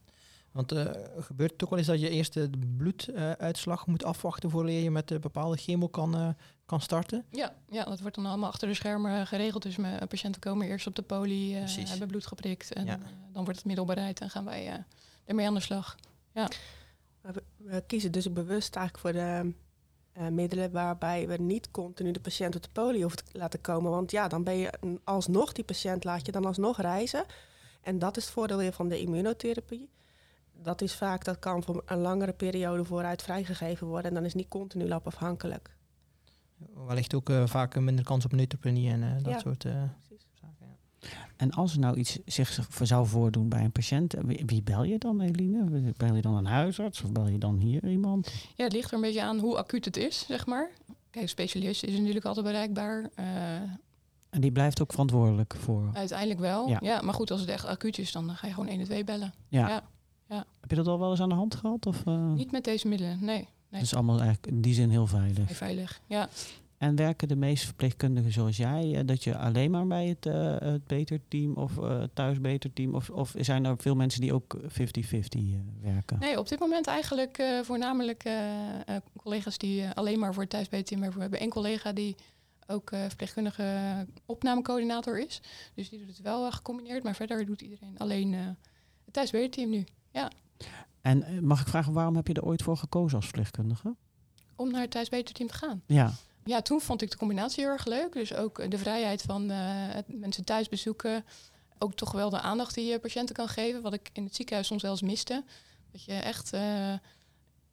Want 0.53 0.73
eh, 0.73 0.91
gebeurt 1.19 1.51
het 1.53 1.63
ook 1.65 1.71
wel 1.71 1.79
eens 1.79 1.89
dat 1.89 2.01
je 2.01 2.09
eerst 2.11 2.33
de 2.33 2.51
bloeduitslag 2.77 3.87
moet 3.87 4.05
afwachten 4.05 4.51
voordat 4.51 4.73
je 4.75 4.91
met 4.91 5.11
een 5.11 5.21
bepaalde 5.21 5.57
chemo 5.57 5.89
kan, 5.89 6.15
eh, 6.15 6.29
kan 6.67 6.81
starten? 6.81 7.25
Ja, 7.31 7.55
ja, 7.71 7.85
dat 7.85 8.01
wordt 8.01 8.17
dan 8.17 8.27
allemaal 8.27 8.49
achter 8.51 8.69
de 8.69 8.75
schermen 8.75 9.27
geregeld. 9.27 9.63
Dus 9.63 9.77
mijn 9.77 10.09
patiënten 10.09 10.41
komen 10.41 10.67
eerst 10.67 10.87
op 10.87 10.95
de 10.95 11.03
poli, 11.03 11.57
eh, 11.57 11.63
hebben 11.89 12.09
bloed 12.09 12.27
geprikt. 12.27 12.73
En 12.73 12.87
Ja. 12.87 12.93
eh, 12.95 13.01
dan 13.33 13.43
wordt 13.45 13.59
het 13.59 13.67
middel 13.67 13.85
bereid 13.85 14.21
en 14.21 14.31
gaan 14.31 14.45
wij 14.45 14.67
eh, 14.69 14.75
ermee 15.25 15.47
aan 15.47 15.55
de 15.55 15.61
slag. 15.61 15.97
Maar 16.33 17.33
we, 17.33 17.43
we 17.57 17.83
kiezen 17.87 18.13
dus 18.13 18.33
bewust 18.33 18.77
eigenlijk 18.77 18.99
voor 19.07 19.13
de 19.23 19.53
eh, 20.13 20.29
middelen 20.29 20.71
waarbij 20.73 21.29
we 21.29 21.37
niet 21.37 21.71
continu 21.71 22.11
de 22.13 22.21
patiënt 22.21 22.57
op 22.57 22.63
de 22.63 22.69
poli 22.73 23.01
hoeven 23.01 23.25
te 23.25 23.39
laten 23.39 23.61
komen. 23.61 23.91
Want 23.91 24.11
ja, 24.11 24.29
dan 24.29 24.45
ben 24.45 24.57
je 24.57 24.71
alsnog 25.05 25.53
die 25.53 25.65
patiënt 25.65 26.05
laat 26.05 26.27
je 26.27 26.33
dan 26.33 26.45
alsnog 26.45 26.81
reizen. 26.81 27.25
En 27.83 27.99
dat 27.99 28.17
is 28.17 28.25
het 28.25 28.33
voordeel 28.33 28.57
weer 28.57 28.73
van 28.73 28.89
de 28.89 29.01
immunotherapie. 29.01 29.89
Dat 30.63 30.81
is 30.83 30.95
vaak, 30.95 31.25
dat 31.25 31.39
kan 31.39 31.63
voor 31.63 31.83
een 31.87 31.99
langere 31.99 32.33
periode 32.33 32.85
vooruit 32.85 33.23
vrijgegeven 33.23 33.87
worden. 33.87 34.09
En 34.09 34.15
dan 34.15 34.25
is 34.25 34.35
niet 34.35 34.49
continu 34.49 34.89
labafhankelijk. 34.89 35.77
Wellicht 36.87 37.15
ook 37.15 37.31
eh, 37.31 37.47
vaak 37.47 37.75
een 37.75 37.85
minder 37.85 38.05
kans 38.05 38.25
op 38.25 38.33
neutropenie 38.33 38.91
en 38.91 39.03
eh, 39.03 39.23
dat 39.23 39.33
Ja. 39.33 39.39
soort 39.39 39.65
eh, 39.65 39.73
Precies. 40.09 40.27
zaken. 40.41 40.77
Ja. 40.99 41.09
En 41.37 41.51
als 41.51 41.73
er 41.73 41.79
nou 41.79 41.97
iets 41.97 42.19
zich 42.27 42.67
voor 42.69 42.87
zou 42.87 43.07
voordoen 43.07 43.49
bij 43.49 43.65
een 43.65 43.73
patiënt, 43.73 44.15
wie, 44.47 44.63
bel 44.63 44.83
je 44.85 44.99
dan, 44.99 45.21
Eline? 45.21 45.93
Bel 45.97 46.15
je 46.15 46.23
dan 46.23 46.35
een 46.37 46.47
huisarts 46.47 47.03
of 47.03 47.13
bel 47.13 47.27
je 47.29 47.39
dan 47.39 47.57
hier 47.59 47.89
iemand? 47.89 48.33
Ja, 48.57 48.65
het 48.65 48.73
ligt 48.73 48.89
er 48.91 48.95
een 48.95 49.01
beetje 49.01 49.23
aan 49.23 49.39
hoe 49.39 49.57
acuut 49.59 49.85
het 49.85 49.97
is, 49.97 50.25
zeg 50.27 50.47
maar. 50.47 50.71
Kijk, 51.11 51.29
specialist 51.29 51.83
is 51.85 51.99
natuurlijk 51.99 52.25
altijd 52.25 52.47
bereikbaar. 52.47 53.11
Eh, 53.15 53.55
En 54.31 54.41
die 54.41 54.53
blijft 54.53 54.81
ook 54.83 54.91
verantwoordelijk 54.91 55.55
voor. 55.59 55.91
uiteindelijk 55.93 56.41
wel. 56.41 56.69
Ja. 56.69 56.79
Ja. 56.83 57.01
maar 57.03 57.15
goed, 57.15 57.31
als 57.31 57.41
het 57.41 57.49
echt 57.49 57.65
acuut 57.67 57.99
is, 57.99 58.13
dan 58.13 58.31
ga 58.31 58.47
je 58.47 58.53
gewoon 58.53 58.69
112 58.69 59.05
bellen. 59.05 59.33
Ja. 59.49 59.69
ja. 59.69 59.83
Heb 60.39 60.71
je 60.71 60.77
dat 60.77 60.87
al 60.87 60.99
wel 60.99 61.11
eens 61.11 61.21
aan 61.21 61.29
de 61.29 61.35
hand 61.35 61.55
gehad? 61.55 61.87
Of, 61.87 62.07
eh, 62.07 62.33
Niet 62.33 62.53
met 62.53 62.65
deze 62.65 62.89
middelen, 62.89 63.19
nee. 63.21 63.37
nee. 63.37 63.47
Het 63.69 63.83
is 63.83 63.95
allemaal 63.95 64.21
eigenlijk 64.21 64.47
in 64.47 64.61
die 64.61 64.75
zin 64.75 64.91
heel 64.91 65.07
veilig. 65.07 65.45
Vrij 65.45 65.57
veilig. 65.57 66.01
Ja. 66.07 66.29
En 66.79 66.97
werken 66.97 67.29
de 67.29 67.37
meeste 67.37 67.67
verpleegkundigen 67.67 68.33
zoals 68.33 68.57
jij, 68.57 68.95
eh, 68.95 69.07
dat 69.07 69.25
je 69.25 69.37
alleen 69.37 69.71
maar 69.71 69.87
bij 69.87 70.07
het, 70.07 70.27
eh 70.27 70.57
het 70.59 70.87
beterteam 70.87 71.55
of 71.55 71.79
eh 71.79 72.03
thuis 72.15 72.41
beterteam, 72.41 72.95
of, 72.95 73.11
of 73.11 73.35
zijn 73.39 73.65
er 73.65 73.79
veel 73.79 73.95
mensen 73.95 74.21
die 74.21 74.35
ook 74.35 74.57
50-50 74.63 75.53
eh, 75.53 75.59
werken? 75.83 76.19
Nee, 76.19 76.39
op 76.39 76.49
dit 76.49 76.59
moment 76.59 76.87
eigenlijk 76.87 77.43
voornamelijk 77.63 78.31
collega's 79.17 79.59
die 79.59 79.89
alleen 79.89 80.19
maar 80.19 80.33
voor 80.33 80.43
het 80.43 80.51
thuisbeterteam 80.51 81.01
werken. 81.01 81.17
We 81.17 81.23
hebben 81.23 81.41
één 81.41 81.51
collega 81.51 81.93
die 81.93 82.17
ook 82.67 82.89
verpleegkundige 82.89 84.07
opnamecoördinator 84.27 85.21
is. 85.21 85.41
Dus 85.75 85.89
die 85.89 85.99
doet 85.99 86.09
het 86.09 86.21
wel 86.21 86.51
gecombineerd. 86.51 87.03
Maar 87.03 87.15
verder 87.15 87.47
doet 87.47 87.61
iedereen 87.61 87.99
alleen 87.99 88.33
het 88.33 89.13
thuisbeterteam 89.13 89.71
nu. 89.71 89.85
En 91.01 91.23
eh, 91.23 91.39
mag 91.39 91.61
ik 91.61 91.67
vragen, 91.69 91.93
waarom 91.93 92.17
heb 92.17 92.27
je 92.27 92.35
er 92.35 92.45
ooit 92.45 92.63
voor 92.63 92.77
gekozen 92.77 93.17
als 93.17 93.25
verpleegkundige? 93.25 93.95
Om 94.57 94.71
naar 94.71 94.81
het 94.81 94.91
thuisbeterteam 94.91 95.49
te 95.49 95.55
gaan. 95.55 95.83
Ja, 95.87 96.13
Ja, 96.45 96.63
toen 96.63 96.81
vond 96.81 97.03
ik 97.03 97.11
de 97.11 97.17
combinatie 97.17 97.63
heel 97.63 97.73
erg 97.73 97.85
leuk. 97.87 98.13
Dus 98.13 98.35
ook 98.35 98.59
eh, 98.59 98.71
de 98.71 98.79
vrijheid 98.79 99.23
van 99.23 99.51
eh, 99.51 99.97
mensen 100.07 100.45
thuis 100.45 100.69
bezoeken. 100.69 101.25
Ook 101.79 101.95
toch 101.95 102.13
wel 102.13 102.31
de 102.31 102.41
aandacht 102.41 102.75
die 102.75 102.87
je 102.87 102.99
patiënten 102.99 103.35
kan 103.35 103.49
geven. 103.49 103.83
Wat 103.83 103.93
ik 103.95 104.11
in 104.13 104.25
het 104.25 104.35
ziekenhuis 104.37 104.67
soms 104.67 104.83
wel 104.83 104.91
eens 104.91 105.03
miste. 105.03 105.45
Dat 105.93 106.05
je 106.05 106.13
echt, 106.13 106.51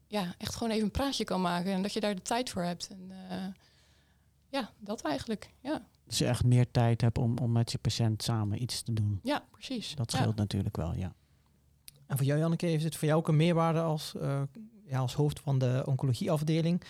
ja, 0.07 0.35
echt 0.37 0.55
gewoon 0.55 0.71
even 0.73 0.85
een 0.85 0.91
praatje 0.91 1.23
kan 1.23 1.41
maken. 1.41 1.71
En 1.71 1.81
dat 1.81 1.93
je 1.93 1.99
daar 1.99 2.15
de 2.15 2.21
tijd 2.21 2.49
voor 2.49 2.61
hebt. 2.63 2.87
En, 2.89 3.11
ja, 4.49 4.71
dat 4.79 5.01
eigenlijk. 5.01 5.49
Ja, 5.61 5.85
dus 6.05 6.17
je 6.17 6.25
echt 6.25 6.43
meer 6.43 6.71
tijd 6.71 7.01
hebt 7.01 7.17
om, 7.17 7.37
om 7.37 7.51
met 7.51 7.71
je 7.71 7.77
patiënt 7.77 8.23
samen 8.23 8.61
iets 8.61 8.81
te 8.81 8.93
doen. 8.93 9.19
ja 9.23 9.45
precies. 9.51 9.95
Dat 9.95 10.11
Ja. 10.11 10.17
scheelt 10.17 10.35
natuurlijk 10.35 10.75
wel, 10.75 10.93
ja. 10.93 11.13
En 12.07 12.17
voor 12.17 12.25
jou, 12.25 12.39
Janneke, 12.39 12.65
heeft 12.65 12.83
het 12.83 12.95
voor 12.95 13.07
jou 13.07 13.19
ook 13.19 13.27
een 13.27 13.35
meerwaarde 13.35 13.79
als, 13.79 14.15
eh, 14.15 14.41
ja, 14.85 14.99
als 14.99 15.13
hoofd 15.13 15.39
van 15.39 15.59
de 15.59 15.83
oncologieafdeling? 15.85 16.81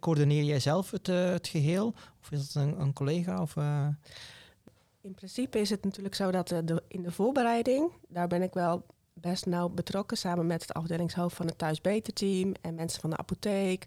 Coördineer, 0.00 0.42
jij 0.42 0.60
zelf 0.60 0.90
het, 0.90 1.08
eh, 1.08 1.30
het 1.30 1.48
geheel? 1.48 1.94
Of 2.20 2.30
is 2.30 2.42
het 2.42 2.54
een, 2.54 2.80
een 2.80 2.92
collega? 2.92 3.42
Of, 3.42 3.56
eh, 3.56 3.86
In 5.00 5.14
principe 5.14 5.60
is 5.60 5.70
het 5.70 5.84
natuurlijk 5.84 6.14
zo 6.14 6.30
dat 6.30 6.54
in 6.88 7.02
de 7.02 7.12
voorbereiding, 7.12 7.90
daar 8.08 8.28
ben 8.28 8.42
ik 8.42 8.54
wel 8.54 8.84
best 9.12 9.46
nauw 9.46 9.68
betrokken 9.68 10.16
samen 10.16 10.46
met 10.46 10.62
het 10.62 10.72
afdelingshoofd 10.72 11.36
van 11.36 11.46
het 11.46 11.58
thuisbeterteam 11.58 12.54
en 12.60 12.74
mensen 12.74 13.00
van 13.00 13.10
de 13.10 13.16
apotheek. 13.16 13.86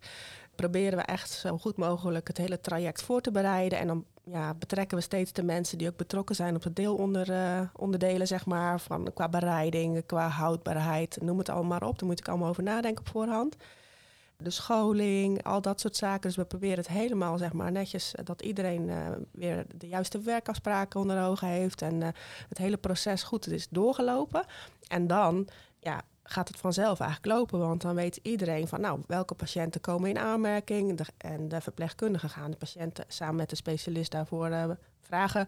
Proberen 0.55 0.97
we 0.97 1.03
echt 1.03 1.29
zo 1.29 1.57
goed 1.57 1.77
mogelijk 1.77 2.27
het 2.27 2.37
hele 2.37 2.61
traject 2.61 3.01
voor 3.01 3.21
te 3.21 3.31
bereiden. 3.31 3.79
En 3.79 3.87
dan 3.87 4.05
ja, 4.25 4.53
betrekken 4.53 4.97
we 4.97 5.03
steeds 5.03 5.33
de 5.33 5.43
mensen 5.43 5.77
die 5.77 5.87
ook 5.87 5.97
betrokken 5.97 6.35
zijn 6.35 6.55
op 6.55 6.61
de 6.61 6.73
deelonderdelen, 6.73 8.27
zeg 8.27 8.45
maar. 8.45 8.79
Van, 8.79 9.13
qua 9.13 9.29
bereiding, 9.29 10.05
qua 10.05 10.27
houdbaarheid, 10.27 11.17
noem 11.21 11.37
het 11.37 11.49
allemaal 11.49 11.79
maar 11.79 11.89
op. 11.89 11.99
Daar 11.99 12.09
moet 12.09 12.19
ik 12.19 12.27
allemaal 12.27 12.49
over 12.49 12.63
nadenken 12.63 13.05
op 13.05 13.11
voorhand. 13.11 13.55
de 14.37 14.49
scholing, 14.49 15.43
al 15.43 15.61
dat 15.61 15.79
soort 15.79 15.95
zaken. 15.95 16.21
Dus 16.21 16.35
we 16.35 16.45
proberen 16.45 16.77
het 16.77 16.87
helemaal 16.87 17.37
zeg 17.37 17.53
maar, 17.53 17.71
netjes 17.71 18.13
dat 18.23 18.41
iedereen 18.41 18.91
weer 19.31 19.65
de 19.75 19.87
juiste 19.87 20.19
werkafspraken 20.19 20.99
onder 20.99 21.23
ogen 21.23 21.47
heeft 21.47 21.81
en 21.81 22.01
het 22.49 22.57
hele 22.57 22.77
proces 22.77 23.23
goed 23.23 23.47
is 23.47 23.67
doorgelopen. 23.69 24.45
En 24.87 25.07
dan 25.07 25.47
ja, 25.79 26.01
gaat 26.23 26.47
het 26.47 26.57
vanzelf 26.57 26.99
eigenlijk 26.99 27.35
lopen. 27.35 27.59
Want 27.59 27.81
dan 27.81 27.95
weet 27.95 28.19
iedereen 28.21 28.67
van 28.67 28.81
nou, 28.81 29.01
welke 29.07 29.33
patiënten 29.33 29.81
komen 29.81 30.09
in 30.09 30.19
aanmerking. 30.19 30.99
en 31.17 31.47
de 31.47 31.61
verpleegkundigen 31.61 32.29
gaan 32.29 32.51
de 32.51 32.57
patiënten 32.57 33.05
samen 33.07 33.35
met 33.35 33.49
de 33.49 33.55
specialist 33.55 34.11
daarvoor 34.11 34.49
uh, 34.49 34.69
vragen. 35.01 35.47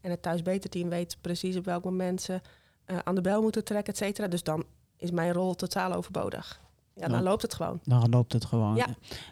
En 0.00 0.10
het 0.10 0.22
thuisbeterteam 0.22 0.88
weet 0.88 1.16
precies 1.20 1.56
op 1.56 1.64
welk 1.64 1.84
moment 1.84 2.22
ze 2.22 2.40
uh, 2.86 2.98
aan 3.04 3.14
de 3.14 3.20
bel 3.20 3.42
moeten 3.42 3.64
trekken, 3.64 3.92
et 3.92 3.98
cetera. 3.98 4.28
Dus 4.28 4.42
dan 4.42 4.64
is 4.96 5.10
mijn 5.10 5.32
rol 5.32 5.54
totaal 5.54 5.92
overbodig. 5.92 6.60
Ja, 6.96 7.08
dan 7.08 7.22
loopt 7.22 7.42
het 7.42 7.54
gewoon. 7.54 7.80
Dan 7.82 8.08
loopt 8.08 8.32
het 8.32 8.44
gewoon. 8.44 8.76
Ja. 8.76 8.86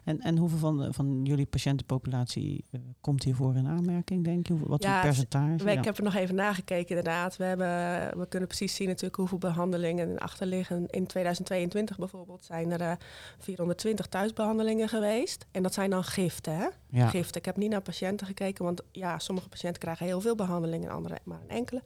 En, 0.04 0.20
en 0.20 0.36
hoeveel 0.36 0.58
van, 0.58 0.94
van 0.94 1.20
jullie 1.24 1.46
patiëntenpopulatie 1.46 2.64
uh, 2.70 2.80
komt 3.00 3.22
hiervoor 3.22 3.56
in 3.56 3.66
aanmerking, 3.66 4.24
denk 4.24 4.46
je? 4.46 4.58
Wat 4.58 4.82
ja, 4.82 5.00
percentage? 5.00 5.70
Ik 5.70 5.84
heb 5.84 5.96
er 5.96 6.04
nog 6.04 6.14
even 6.14 6.34
nagekeken, 6.34 6.88
inderdaad. 6.88 7.36
We, 7.36 7.44
hebben, 7.44 8.18
we 8.18 8.26
kunnen 8.28 8.48
precies 8.48 8.74
zien 8.74 8.86
natuurlijk 8.86 9.16
hoeveel 9.16 9.38
behandelingen 9.38 10.18
achter 10.18 10.46
liggen. 10.46 10.86
In 10.86 11.06
2022 11.06 11.98
bijvoorbeeld 11.98 12.44
zijn 12.44 12.70
er 12.70 12.80
uh, 12.80 12.90
eh, 12.90 12.98
420 13.38 14.06
thuisbehandelingen 14.06 14.88
geweest. 14.88 15.46
En 15.50 15.62
dat 15.62 15.74
zijn 15.74 15.90
dan 15.90 16.04
giften, 16.04 16.56
hè? 16.56 16.68
Ja. 16.88 17.08
Giften. 17.08 17.40
Ik 17.40 17.44
heb 17.44 17.56
niet 17.56 17.70
naar 17.70 17.82
patiënten 17.82 18.26
gekeken, 18.26 18.64
want 18.64 18.82
ja, 18.92 19.18
sommige 19.18 19.48
patiënten 19.48 19.80
krijgen 19.80 20.06
heel 20.06 20.20
veel 20.20 20.34
behandelingen 20.34 20.88
en 20.88 20.94
andere 20.94 21.18
maar 21.24 21.40
een 21.42 21.56
enkele. 21.56 21.82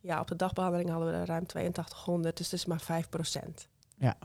Ja, 0.00 0.20
op 0.20 0.28
de 0.28 0.36
dagbehandeling 0.36 0.90
hadden 0.90 1.08
we 1.08 1.14
er 1.14 1.26
ruim 1.26 1.44
8200, 1.46 2.36
dus 2.36 2.50
dat 2.50 2.58
is 2.58 2.66
maar 2.66 2.80
5 2.80 3.08
procent. 3.08 3.68
Ja, 3.98 4.16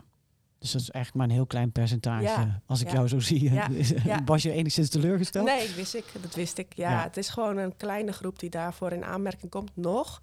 dus 0.60 0.72
dat 0.72 0.80
is 0.80 0.90
eigenlijk 0.90 1.14
maar 1.14 1.26
een 1.26 1.40
heel 1.40 1.46
klein 1.46 1.72
percentage. 1.72 2.60
als 2.66 2.80
ik 2.80 2.90
jou 2.90 3.08
zo 3.08 3.20
zie. 3.20 3.52
Ja, 4.04 4.20
Was 4.24 4.42
je 4.42 4.52
enigszins 4.52 4.88
teleurgesteld? 4.88 5.46
Nee, 5.46 5.66
dat 5.66 5.74
wist 5.74 5.94
ik. 5.94 6.04
Dat 6.20 6.34
wist 6.34 6.58
ik. 6.58 6.74
Ja, 6.74 7.02
het 7.02 7.16
is 7.16 7.28
gewoon 7.28 7.56
een 7.56 7.76
kleine 7.76 8.12
groep 8.12 8.38
die 8.38 8.50
daarvoor 8.50 8.92
in 8.92 9.04
aanmerking 9.04 9.50
komt 9.50 9.70
nog. 9.74 10.20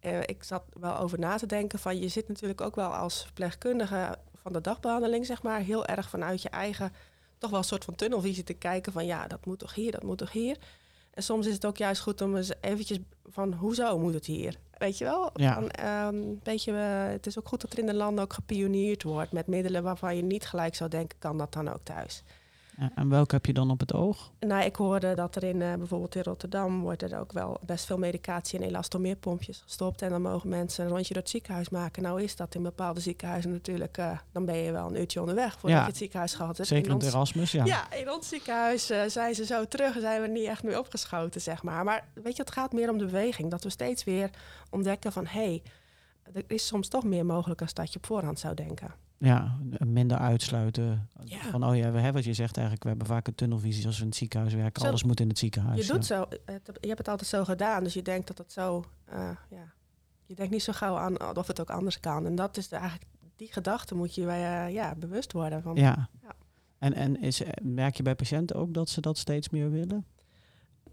Uh, 0.00 0.20
ik 0.20 0.42
zat 0.42 0.62
wel 0.80 0.96
over 0.98 1.18
na 1.18 1.36
te 1.36 1.46
denken 1.46 1.78
van 1.78 1.98
je 1.98 2.08
zit 2.08 2.28
natuurlijk 2.28 2.60
ook 2.60 2.74
wel 2.74 2.94
als 2.94 3.22
verpleegkundige 3.22 4.18
van 4.42 4.52
de 4.52 4.60
dagbehandeling, 4.60 5.26
zeg 5.26 5.42
maar, 5.42 5.60
heel 5.60 5.86
erg 5.86 6.08
vanuit 6.08 6.42
je 6.42 6.48
eigen 6.48 6.92
toch 7.38 7.50
wel 7.50 7.58
een 7.58 7.64
soort 7.64 7.84
van 7.84 7.94
tunnelvisie 7.94 8.44
te 8.44 8.54
kijken 8.54 8.92
van 8.92 9.06
ja, 9.06 9.26
dat 9.26 9.46
moet 9.46 9.58
toch 9.58 9.74
hier, 9.74 9.92
dat 9.92 10.02
moet 10.02 10.18
toch 10.18 10.32
hier. 10.32 10.56
En 11.20 11.26
soms 11.26 11.46
is 11.46 11.54
het 11.54 11.66
ook 11.66 11.76
juist 11.76 12.00
goed 12.00 12.20
om 12.20 12.36
eens 12.36 12.52
eventjes 12.60 12.98
van 13.26 13.52
hoezo 13.52 13.98
moet 13.98 14.14
het 14.14 14.26
hier? 14.26 14.56
Weet 14.78 14.98
je 14.98 15.04
wel? 15.04 15.30
Ja. 15.34 15.62
Ehm, 15.62 16.16
weet 16.42 16.64
je, 16.64 16.72
het 16.72 17.26
is 17.26 17.38
ook 17.38 17.48
goed 17.48 17.60
dat 17.60 17.72
er 17.72 17.78
in 17.78 17.86
de 17.86 17.94
landen 17.94 18.24
ook 18.24 18.32
gepioneerd 18.32 19.02
wordt 19.02 19.32
met 19.32 19.46
middelen 19.46 19.82
waarvan 19.82 20.16
je 20.16 20.22
niet 20.22 20.46
gelijk 20.46 20.74
zou 20.74 20.90
denken, 20.90 21.18
kan 21.18 21.38
dat 21.38 21.52
dan 21.52 21.68
ook 21.68 21.80
thuis? 21.82 22.22
En 22.94 23.08
welke 23.08 23.34
heb 23.34 23.46
je 23.46 23.52
dan 23.52 23.70
op 23.70 23.80
het 23.80 23.94
oog? 23.94 24.32
Nou, 24.40 24.64
ik 24.64 24.76
hoorde 24.76 25.14
dat 25.14 25.36
er 25.36 25.44
in 25.44 25.60
uh, 25.60 25.74
bijvoorbeeld 25.74 26.14
in 26.14 26.22
Rotterdam 26.22 26.80
wordt 26.80 27.02
er 27.02 27.18
ook 27.18 27.32
wel 27.32 27.58
best 27.66 27.84
veel 27.84 27.98
medicatie 27.98 28.58
en 28.58 28.64
elastomeerpompjes 28.64 29.60
gestopt. 29.60 30.02
En 30.02 30.10
dan 30.10 30.22
mogen 30.22 30.48
mensen 30.48 30.84
een 30.84 30.90
rondje 30.90 31.14
door 31.14 31.22
het 31.22 31.30
ziekenhuis 31.30 31.68
maken. 31.68 32.02
Nou 32.02 32.22
is 32.22 32.36
dat 32.36 32.54
in 32.54 32.62
bepaalde 32.62 33.00
ziekenhuizen 33.00 33.50
natuurlijk, 33.50 33.98
uh, 33.98 34.18
dan 34.32 34.44
ben 34.44 34.56
je 34.56 34.72
wel 34.72 34.86
een 34.86 35.00
uurtje 35.00 35.20
onderweg 35.20 35.58
voordat 35.58 35.80
je 35.80 35.86
het 35.86 35.96
ziekenhuis 35.96 36.34
gehad 36.34 36.56
hebt. 36.56 36.68
Zeker 36.68 36.90
in 36.90 37.00
Erasmus, 37.00 37.52
ja. 37.52 37.64
Ja, 37.64 37.92
in 37.92 38.12
ons 38.12 38.28
ziekenhuis 38.28 38.90
uh, 38.90 39.02
zijn 39.06 39.34
ze 39.34 39.44
zo 39.44 39.64
terug 39.64 39.94
en 39.94 40.00
zijn 40.00 40.22
we 40.22 40.28
niet 40.28 40.46
echt 40.46 40.62
meer 40.62 40.78
opgeschoten, 40.78 41.40
zeg 41.40 41.62
maar. 41.62 41.84
Maar 41.84 42.08
weet 42.14 42.36
je, 42.36 42.42
het 42.42 42.52
gaat 42.52 42.72
meer 42.72 42.90
om 42.90 42.98
de 42.98 43.04
beweging. 43.04 43.50
Dat 43.50 43.64
we 43.64 43.70
steeds 43.70 44.04
weer 44.04 44.30
ontdekken 44.70 45.12
van, 45.12 45.26
hé, 45.26 45.40
hey, 45.40 45.62
er 46.32 46.44
is 46.46 46.66
soms 46.66 46.88
toch 46.88 47.04
meer 47.04 47.26
mogelijk 47.26 47.60
als 47.60 47.74
dat 47.74 47.92
je 47.92 47.98
op 47.98 48.06
voorhand 48.06 48.38
zou 48.38 48.54
denken. 48.54 48.94
Ja, 49.22 49.58
minder 49.78 50.18
uitsluiten. 50.18 51.08
Van, 51.50 51.64
oh 51.64 51.76
ja, 51.76 51.90
we 51.90 51.98
hebben 51.98 52.12
wat 52.12 52.24
je 52.24 52.34
zegt 52.34 52.54
eigenlijk. 52.56 52.82
We 52.82 52.88
hebben 52.88 53.06
vaak 53.06 53.26
een 53.26 53.34
tunnelvisie 53.34 53.86
als 53.86 53.96
we 53.96 54.02
in 54.02 54.08
het 54.08 54.16
ziekenhuis 54.16 54.54
werken. 54.54 54.86
Alles 54.86 55.04
moet 55.04 55.20
in 55.20 55.28
het 55.28 55.38
ziekenhuis. 55.38 55.86
Je 55.86 55.92
doet 55.92 56.06
zo. 56.06 56.26
je 56.80 56.88
hebt 56.88 56.98
het 56.98 57.08
altijd 57.08 57.28
zo 57.28 57.44
gedaan. 57.44 57.84
Dus 57.84 57.94
je 57.94 58.02
denkt 58.02 58.26
dat 58.26 58.38
het 58.38 58.52
zo... 58.52 58.84
Uh, 59.12 59.30
ja, 59.50 59.72
je 60.26 60.34
denkt 60.34 60.52
niet 60.52 60.62
zo 60.62 60.72
gauw 60.72 60.96
aan 60.96 61.36
of 61.36 61.46
het 61.46 61.60
ook 61.60 61.70
anders 61.70 62.00
kan. 62.00 62.26
En 62.26 62.34
dat 62.34 62.56
is 62.56 62.68
de, 62.68 62.76
eigenlijk... 62.76 63.10
Die 63.36 63.52
gedachte 63.52 63.94
moet 63.94 64.14
je 64.14 64.22
uh, 64.22 64.70
ja, 64.72 64.94
bewust 64.94 65.32
worden. 65.32 65.62
Van, 65.62 65.76
ja. 65.76 66.08
ja. 66.22 66.34
En, 66.78 66.94
en 66.94 67.22
is, 67.22 67.42
merk 67.62 67.96
je 67.96 68.02
bij 68.02 68.14
patiënten 68.14 68.56
ook 68.56 68.74
dat 68.74 68.88
ze 68.88 69.00
dat 69.00 69.18
steeds 69.18 69.48
meer 69.48 69.70
willen? 69.70 70.06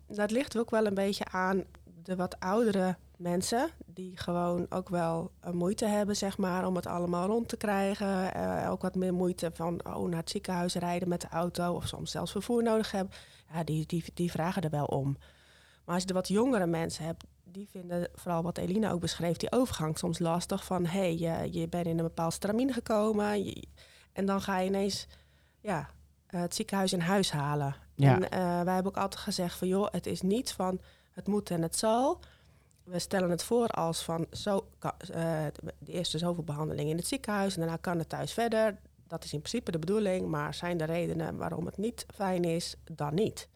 Dat 0.07 0.31
ligt 0.31 0.57
ook 0.57 0.69
wel 0.69 0.85
een 0.85 0.93
beetje 0.93 1.25
aan 1.25 1.63
de 2.03 2.15
wat 2.15 2.39
oudere 2.39 2.97
mensen 3.17 3.69
die 3.85 4.17
gewoon 4.17 4.65
ook 4.69 4.89
wel 4.89 5.31
uh, 5.45 5.51
moeite 5.51 5.85
hebben, 5.85 6.15
zeg 6.15 6.37
maar, 6.37 6.67
om 6.67 6.75
het 6.75 6.87
allemaal 6.87 7.27
rond 7.27 7.47
te 7.49 7.57
krijgen. 7.57 8.37
Uh, 8.37 8.67
ook 8.71 8.81
wat 8.81 8.95
meer 8.95 9.13
moeite 9.13 9.51
van 9.53 9.85
oh, 9.85 10.09
naar 10.09 10.19
het 10.19 10.29
ziekenhuis 10.29 10.73
rijden 10.73 11.09
met 11.09 11.21
de 11.21 11.27
auto 11.29 11.73
of 11.73 11.87
soms 11.87 12.11
zelfs 12.11 12.31
vervoer 12.31 12.63
nodig 12.63 12.91
hebben. 12.91 13.13
Ja, 13.53 13.63
die, 13.63 13.85
die, 13.85 14.03
die 14.13 14.31
vragen 14.31 14.61
er 14.61 14.69
wel 14.69 14.85
om. 14.85 15.17
Maar 15.85 15.93
als 15.93 16.01
je 16.01 16.07
de 16.07 16.13
wat 16.13 16.27
jongere 16.27 16.65
mensen 16.65 17.05
hebt, 17.05 17.23
die 17.43 17.67
vinden 17.69 18.09
vooral 18.13 18.43
wat 18.43 18.57
Elina 18.57 18.91
ook 18.91 18.99
beschreef, 18.99 19.37
die 19.37 19.51
overgang 19.51 19.97
soms 19.97 20.19
lastig 20.19 20.65
van 20.65 20.85
hé, 20.85 20.99
hey, 20.99 21.17
je, 21.17 21.59
je 21.59 21.67
bent 21.67 21.85
in 21.85 21.97
een 21.97 22.03
bepaald 22.03 22.33
stramien 22.33 22.73
gekomen 22.73 23.53
en 24.13 24.25
dan 24.25 24.41
ga 24.41 24.59
je 24.59 24.67
ineens 24.67 25.07
ja, 25.59 25.89
het 26.27 26.55
ziekenhuis 26.55 26.93
in 26.93 26.99
huis 26.99 27.31
halen. 27.31 27.75
Ja. 27.95 28.19
En 28.29 28.65
wij 28.65 28.73
hebben 28.73 28.91
ook 28.91 29.01
altijd 29.01 29.21
gezegd 29.21 29.57
van 29.57 29.67
joh, 29.67 29.87
het 29.91 30.05
is 30.05 30.21
niet 30.21 30.51
van 30.51 30.79
het 31.11 31.27
moet 31.27 31.51
en 31.51 31.61
het 31.61 31.75
zal 31.75 32.19
we 32.87 32.99
stellen 32.99 33.29
het 33.29 33.43
voor 33.43 33.67
als 33.67 34.01
van 34.01 34.27
zo, 34.31 34.67
uh, 34.83 35.45
de 35.79 35.91
eerste 35.91 36.17
zoveel 36.17 36.43
behandeling 36.43 36.89
in 36.89 36.97
het 36.97 37.07
ziekenhuis 37.07 37.53
en 37.53 37.59
daarna 37.59 37.77
kan 37.77 37.97
het 37.97 38.09
thuis 38.09 38.33
verder. 38.33 38.77
Dat 39.07 39.23
is 39.23 39.33
in 39.33 39.39
principe 39.39 39.71
de 39.71 39.79
bedoeling, 39.79 40.27
maar 40.27 40.53
zijn 40.53 40.81
er 40.81 40.87
redenen 40.87 41.37
waarom 41.37 41.65
het 41.65 41.77
niet 41.77 42.05
fijn 42.15 42.43
is, 42.43 42.75
dan 42.83 43.13
niet. 43.13 43.49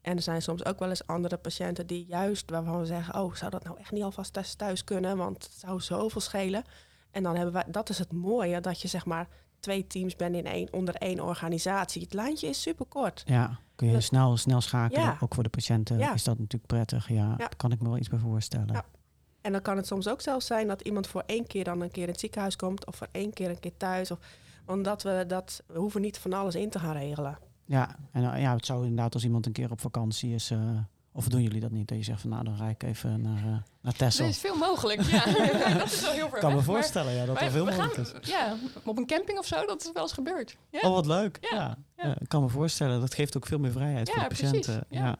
En 0.00 0.16
er 0.16 0.22
zijn 0.22 0.42
soms 0.42 0.64
ook 0.64 0.78
wel 0.78 0.88
eens 0.88 1.06
andere 1.06 1.36
patiënten 1.36 1.86
die 1.86 2.06
juist 2.06 2.50
waarvan 2.50 2.80
we 2.80 2.86
zeggen, 2.86 3.22
oh, 3.22 3.34
zou 3.34 3.50
dat 3.50 3.64
nou 3.64 3.78
echt 3.78 3.90
niet 3.90 4.02
alvast 4.02 4.38
thuis 4.56 4.84
kunnen, 4.84 5.16
want 5.16 5.44
het 5.44 5.52
zou 5.52 5.80
zoveel 5.80 6.20
schelen. 6.20 6.64
En 7.10 7.22
dan 7.22 7.36
hebben 7.36 7.54
wij, 7.54 7.64
dat 7.66 7.88
is 7.88 7.98
het 7.98 8.12
mooie, 8.12 8.60
dat 8.60 8.80
je 8.80 8.88
zeg 8.88 9.06
maar 9.06 9.28
twee 9.60 9.86
teams 9.86 10.16
bent 10.16 10.34
in 10.34 10.46
één, 10.46 10.68
onder 10.72 10.94
één 10.94 11.20
organisatie. 11.20 12.02
Het 12.02 12.14
lijntje 12.14 12.48
is 12.48 12.62
super 12.62 12.86
kort. 12.86 13.22
Ja, 13.26 13.58
kun 13.74 13.88
je 13.88 14.00
snel, 14.00 14.36
snel 14.36 14.60
schakelen. 14.60 15.16
Ook 15.20 15.34
voor 15.34 15.42
de 15.42 15.48
patiënten 15.48 16.00
is 16.00 16.24
dat 16.24 16.38
natuurlijk 16.38 16.66
prettig. 16.66 17.08
Ja, 17.08 17.14
ja, 17.14 17.36
daar 17.36 17.56
kan 17.56 17.72
ik 17.72 17.80
me 17.80 17.88
wel 17.88 17.98
iets 17.98 18.08
bij 18.08 18.18
voorstellen. 18.18 18.72
Ja. 18.72 18.84
En 19.40 19.52
dan 19.52 19.62
kan 19.62 19.76
het 19.76 19.86
soms 19.86 20.08
ook 20.08 20.20
zelfs 20.20 20.46
zijn 20.46 20.66
dat 20.68 20.80
iemand 20.80 21.06
voor 21.06 21.22
één 21.26 21.46
keer 21.46 21.64
dan 21.64 21.80
een 21.80 21.90
keer 21.90 22.02
in 22.02 22.08
het 22.08 22.20
ziekenhuis 22.20 22.56
komt, 22.56 22.86
of 22.86 22.96
voor 22.96 23.08
één 23.10 23.32
keer 23.32 23.50
een 23.50 23.60
keer 23.60 23.76
thuis. 23.76 24.10
Of, 24.10 24.18
omdat 24.66 25.02
we 25.02 25.24
dat, 25.26 25.62
we 25.66 25.78
hoeven 25.78 26.00
niet 26.00 26.18
van 26.18 26.32
alles 26.32 26.54
in 26.54 26.70
te 26.70 26.78
gaan 26.78 26.96
regelen. 26.96 27.38
Ja, 27.64 27.96
en 28.12 28.22
ja, 28.22 28.54
het 28.54 28.66
zou 28.66 28.82
inderdaad 28.82 29.14
als 29.14 29.24
iemand 29.24 29.46
een 29.46 29.52
keer 29.52 29.70
op 29.70 29.80
vakantie 29.80 30.34
is, 30.34 30.50
uh, 30.50 30.58
of 31.16 31.28
doen 31.28 31.42
jullie 31.42 31.60
dat 31.60 31.70
niet? 31.70 31.88
Dat 31.88 31.98
je 31.98 32.04
zegt 32.04 32.20
van 32.20 32.30
nou, 32.30 32.44
dan 32.44 32.56
rijd 32.56 32.82
ik 32.82 32.88
even 32.88 33.20
naar, 33.20 33.44
uh, 33.46 33.56
naar 33.80 33.92
Texel. 33.92 34.24
Er 34.24 34.30
is 34.30 34.38
veel 34.38 34.56
mogelijk, 34.56 35.02
ja. 35.02 35.24
dat 35.78 35.92
is 35.92 36.00
wel 36.00 36.12
heel 36.12 36.28
ver 36.28 36.34
Ik 36.34 36.40
kan 36.40 36.54
me 36.54 36.62
voorstellen 36.62 37.12
ja, 37.12 37.26
dat 37.26 37.40
er 37.40 37.50
veel 37.50 37.64
mogelijk 37.64 37.96
is. 37.96 38.12
Ja, 38.30 38.56
op 38.84 38.98
een 38.98 39.06
camping 39.06 39.38
of 39.38 39.46
zo, 39.46 39.66
dat 39.66 39.80
is 39.84 39.92
wel 39.92 40.02
eens 40.02 40.12
gebeurd. 40.12 40.56
Ja? 40.70 40.80
Oh, 40.80 40.94
wat 40.94 41.06
leuk. 41.06 41.38
Ja. 41.40 41.78
ja. 41.96 42.16
ik 42.20 42.28
kan 42.28 42.42
me 42.42 42.48
voorstellen, 42.48 43.00
dat 43.00 43.14
geeft 43.14 43.36
ook 43.36 43.46
veel 43.46 43.58
meer 43.58 43.72
vrijheid 43.72 44.10
voor 44.10 44.22
de 44.22 44.28
patiënten. 44.28 44.86
Ja. 44.88 45.18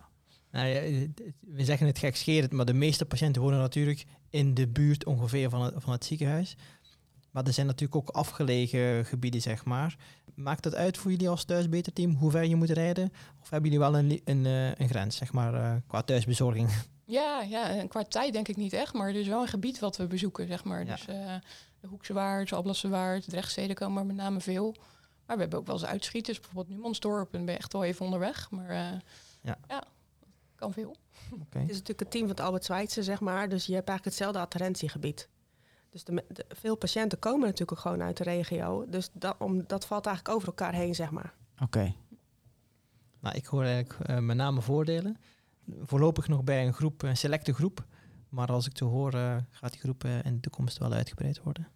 Nou 0.50 0.68
ja, 0.68 0.80
we 1.40 1.64
zeggen 1.64 1.86
het 1.86 1.98
gekscherend, 1.98 2.52
maar 2.52 2.64
de 2.64 2.74
meeste 2.74 3.04
patiënten 3.04 3.42
wonen 3.42 3.58
natuurlijk 3.58 4.04
in 4.30 4.54
de 4.54 4.68
buurt 4.68 5.04
ongeveer 5.04 5.50
van 5.50 5.62
het, 5.62 5.74
van 5.76 5.92
het 5.92 6.04
ziekenhuis. 6.04 6.56
Maar 7.36 7.46
er 7.46 7.52
zijn 7.52 7.66
natuurlijk 7.66 7.96
ook 7.96 8.08
afgelegen 8.08 9.04
gebieden, 9.04 9.40
zeg 9.40 9.64
maar. 9.64 9.96
Maakt 10.34 10.64
het 10.64 10.74
uit 10.74 10.98
voor 10.98 11.10
jullie 11.10 11.28
als 11.28 11.44
thuisbeterteam 11.44 12.14
hoe 12.14 12.30
ver 12.30 12.44
je 12.44 12.56
moet 12.56 12.70
rijden? 12.70 13.12
Of 13.40 13.50
hebben 13.50 13.70
jullie 13.70 13.86
wel 13.86 13.98
een, 13.98 14.20
een, 14.24 14.46
eh, 14.46 14.74
een 14.74 14.88
grens, 14.88 15.16
zeg 15.16 15.32
maar, 15.32 15.54
uh, 15.54 15.74
qua 15.86 16.02
thuisbezorging? 16.02 16.70
Ja, 17.04 17.42
ja, 17.42 17.70
en 17.70 17.88
qua 17.88 18.02
tijd 18.02 18.32
denk 18.32 18.48
ik 18.48 18.56
niet 18.56 18.72
echt, 18.72 18.92
maar 18.92 19.08
er 19.08 19.14
is 19.14 19.26
wel 19.26 19.40
een 19.40 19.48
gebied 19.48 19.78
wat 19.78 19.96
we 19.96 20.06
bezoeken, 20.06 20.46
zeg 20.46 20.64
maar. 20.64 20.84
Dus 20.84 21.00
uh, 21.08 21.34
de 21.80 21.86
Hoekse 21.86 22.12
Waard, 22.12 22.52
Alblasse 22.52 22.88
Waard, 22.88 23.28
Drechtsteden 23.28 23.76
komen 23.76 24.00
er 24.00 24.06
met 24.06 24.16
name 24.16 24.40
veel. 24.40 24.74
Maar 25.26 25.36
we 25.36 25.42
hebben 25.42 25.58
ook 25.58 25.66
wel 25.66 25.74
eens 25.74 25.84
uitschieters, 25.84 26.40
bijvoorbeeld 26.40 26.76
Numansdorp, 26.76 27.34
en 27.34 27.44
ben 27.44 27.54
je 27.54 27.60
echt 27.60 27.72
wel 27.72 27.84
even 27.84 28.04
onderweg. 28.04 28.50
Maar 28.50 28.74
ja. 29.42 29.58
ja, 29.68 29.84
kan 30.54 30.72
veel. 30.72 30.96
Okay. 31.32 31.62
Het 31.62 31.70
is 31.70 31.76
natuurlijk 31.76 32.00
het 32.00 32.10
team 32.10 32.26
van 32.26 32.36
het 32.36 32.44
Albert 32.44 32.64
Schweitzer, 32.64 33.02
zeg 33.02 33.20
maar. 33.20 33.48
Dus 33.48 33.66
je 33.66 33.74
hebt 33.74 33.88
eigenlijk 33.88 34.04
hetzelfde 34.16 34.38
adherentiegebied. 34.38 35.28
Dus 35.96 36.04
de, 36.04 36.44
veel 36.48 36.76
patiënten 36.76 37.18
komen 37.18 37.40
natuurlijk 37.40 37.72
ook 37.72 37.78
gewoon 37.78 38.02
uit 38.02 38.16
de 38.16 38.24
regio. 38.24 38.86
Dus 38.88 39.10
dat, 39.12 39.36
om, 39.38 39.64
dat 39.66 39.86
valt 39.86 40.06
eigenlijk 40.06 40.36
over 40.36 40.48
elkaar 40.48 40.72
heen, 40.74 40.94
zeg 40.94 41.10
maar. 41.10 41.34
Oké. 41.62 41.94
Nou, 43.20 43.36
ik 43.36 43.46
hoor 43.46 43.64
eigenlijk 43.64 44.10
uh, 44.10 44.18
met 44.18 44.36
name 44.36 44.60
voordelen. 44.60 45.16
Voorlopig 45.80 46.28
nog 46.28 46.44
bij 46.44 46.66
een 46.66 46.72
groep, 46.72 47.02
een 47.02 47.16
selecte 47.16 47.54
groep. 47.54 47.84
Maar 48.28 48.48
als 48.48 48.66
ik 48.66 48.72
te 48.72 48.84
hoor, 48.84 49.14
uh, 49.14 49.36
gaat 49.50 49.72
die 49.72 49.80
groep 49.80 50.04
uh, 50.04 50.24
in 50.24 50.34
de 50.34 50.40
toekomst 50.40 50.78
wel 50.78 50.92
uitgebreid 50.92 51.42
worden. 51.42 51.68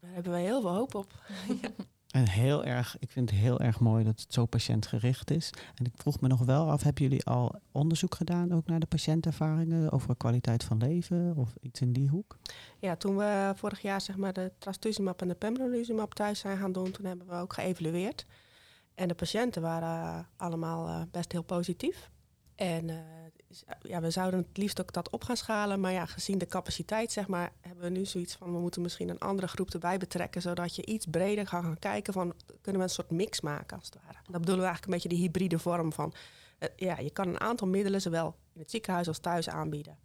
Daar 0.00 0.12
hebben 0.12 0.32
wij 0.32 0.42
heel 0.42 0.60
veel 0.60 0.74
hoop 0.74 0.94
op. 0.94 1.12
ja. 1.62 1.70
En 2.08 2.28
heel 2.28 2.64
erg, 2.64 2.96
ik 2.98 3.10
vind 3.10 3.30
het 3.30 3.38
heel 3.38 3.60
erg 3.60 3.80
mooi 3.80 4.04
dat 4.04 4.20
het 4.20 4.32
zo 4.32 4.46
patiëntgericht 4.46 5.30
is. 5.30 5.50
En 5.74 5.84
ik 5.84 5.92
vroeg 5.94 6.20
me 6.20 6.28
nog 6.28 6.40
wel 6.40 6.70
af, 6.70 6.82
hebben 6.82 7.02
jullie 7.02 7.24
al 7.24 7.60
onderzoek 7.72 8.14
gedaan 8.14 8.52
ook 8.52 8.66
naar 8.66 8.80
de 8.80 8.86
patiëntervaringen 8.86 9.90
over 9.90 10.16
kwaliteit 10.16 10.64
van 10.64 10.78
leven 10.78 11.36
of 11.36 11.54
iets 11.60 11.80
in 11.80 11.92
die 11.92 12.08
hoek? 12.08 12.38
Ja, 12.78 12.96
toen 12.96 13.16
we 13.16 13.52
vorig 13.56 13.80
jaar 13.80 14.00
zeg 14.00 14.16
maar 14.16 14.32
de 14.32 14.52
trastuzumab 14.58 15.22
en 15.22 15.28
de 15.28 15.34
pembrolizumab 15.34 16.14
thuis 16.14 16.38
zijn 16.38 16.58
gaan 16.58 16.72
doen, 16.72 16.90
toen 16.90 17.06
hebben 17.06 17.26
we 17.26 17.34
ook 17.34 17.52
geëvalueerd. 17.52 18.26
En 18.94 19.08
de 19.08 19.14
patiënten 19.14 19.62
waren 19.62 20.28
allemaal 20.36 20.88
eh, 20.88 21.02
best 21.10 21.32
heel 21.32 21.42
positief. 21.42 22.10
En 22.54 22.90
eh, 22.90 22.96
ja, 23.82 24.00
we 24.00 24.10
zouden 24.10 24.40
het 24.40 24.56
liefst 24.56 24.80
ook 24.80 24.92
dat 24.92 25.10
op 25.10 25.24
gaan 25.24 25.36
schalen. 25.36 25.80
Maar 25.80 25.92
ja, 25.92 26.06
gezien 26.06 26.38
de 26.38 26.46
capaciteit, 26.46 27.12
zeg 27.12 27.28
maar, 27.28 27.52
hebben 27.60 27.84
we 27.84 27.90
nu 27.90 28.04
zoiets 28.04 28.34
van... 28.34 28.52
we 28.52 28.58
moeten 28.58 28.82
misschien 28.82 29.08
een 29.08 29.18
andere 29.18 29.48
groep 29.48 29.70
erbij 29.70 29.98
betrekken... 29.98 30.42
zodat 30.42 30.76
je 30.76 30.86
iets 30.86 31.06
breder 31.06 31.46
gaat 31.46 31.64
gaan 31.64 31.78
kijken 31.78 32.12
van... 32.12 32.34
kunnen 32.60 32.80
we 32.80 32.88
een 32.88 32.94
soort 32.94 33.10
mix 33.10 33.40
maken, 33.40 33.76
als 33.76 33.86
het 33.86 33.94
ware. 33.94 34.18
Dat 34.24 34.40
bedoelen 34.40 34.64
we 34.64 34.70
eigenlijk 34.70 34.84
een 34.84 34.92
beetje 34.92 35.08
die 35.08 35.18
hybride 35.18 35.58
vorm 35.58 35.92
van... 35.92 36.12
eh, 36.58 36.68
ja, 36.76 36.98
je 36.98 37.10
kan 37.10 37.28
een 37.28 37.40
aantal 37.40 37.68
middelen 37.68 38.00
zowel 38.00 38.36
in 38.52 38.60
het 38.60 38.70
ziekenhuis 38.70 39.08
als 39.08 39.18
thuis 39.18 39.48
aanbieden. 39.48 39.98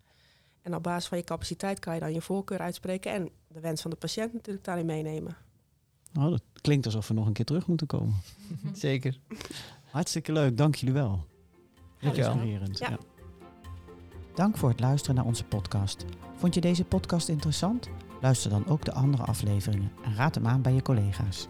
En 0.62 0.76
op 0.76 0.84
basis 0.84 1.08
van 1.08 1.18
je 1.18 1.24
capaciteit 1.24 1.80
kan 1.80 1.94
je 1.94 2.00
dan 2.00 2.14
je 2.14 2.22
voorkeur 2.22 2.60
uitspreken... 2.60 3.12
en 3.12 3.30
de 3.48 3.60
wens 3.60 3.82
van 3.82 3.92
de 3.92 3.98
patiënt 3.98 4.34
natuurlijk 4.34 4.66
daarin 4.66 4.86
meenemen. 4.86 5.38
Nou, 6.12 6.30
dat 6.30 6.44
klinkt 6.62 6.86
alsof 6.86 7.08
we 7.08 7.14
nog 7.14 7.28
een 7.28 7.34
keer 7.34 7.46
terug 7.46 7.68
moeten 7.68 7.88
komen. 7.88 8.16
Zeker. 8.74 9.20
Hartstikke 9.92 10.32
leuk, 10.32 10.58
dank 10.58 10.76
jullie 10.76 10.94
wel. 10.94 11.26
Dankjewel. 12.00 12.32
Inspirerend. 12.32 12.78
Ja. 12.78 12.90
Ja. 12.90 12.98
Dank 14.34 14.58
voor 14.58 14.70
het 14.70 14.80
luisteren 14.80 15.16
naar 15.16 15.26
onze 15.26 15.44
podcast. 15.44 16.06
Vond 16.36 16.54
je 16.54 16.62
deze 16.62 16.84
podcast 16.84 17.30
interessant? 17.30 17.90
Luister 18.22 18.50
dan 18.50 18.68
ook 18.68 18.86
de 18.86 18.94
andere 18.94 19.24
afleveringen 19.24 19.92
en 20.04 20.16
raad 20.16 20.36
hem 20.36 20.48
aan 20.48 20.62
bij 20.62 20.74
je 20.74 20.82
collega's. 20.82 21.48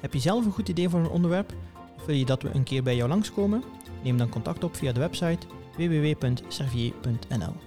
Heb 0.00 0.12
je 0.12 0.18
zelf 0.18 0.44
een 0.44 0.52
goed 0.52 0.68
idee 0.68 0.88
voor 0.88 1.00
een 1.00 1.08
onderwerp? 1.08 1.54
Of 1.96 2.06
wil 2.06 2.14
je 2.14 2.24
dat 2.24 2.42
we 2.42 2.54
een 2.54 2.64
keer 2.64 2.82
bij 2.82 2.96
jou 2.96 3.08
langskomen? 3.08 3.62
Neem 4.02 4.16
dan 4.16 4.28
contact 4.28 4.64
op 4.64 4.76
via 4.76 4.92
de 4.92 5.00
website 5.00 5.46
www.servier.nl. 5.76 7.65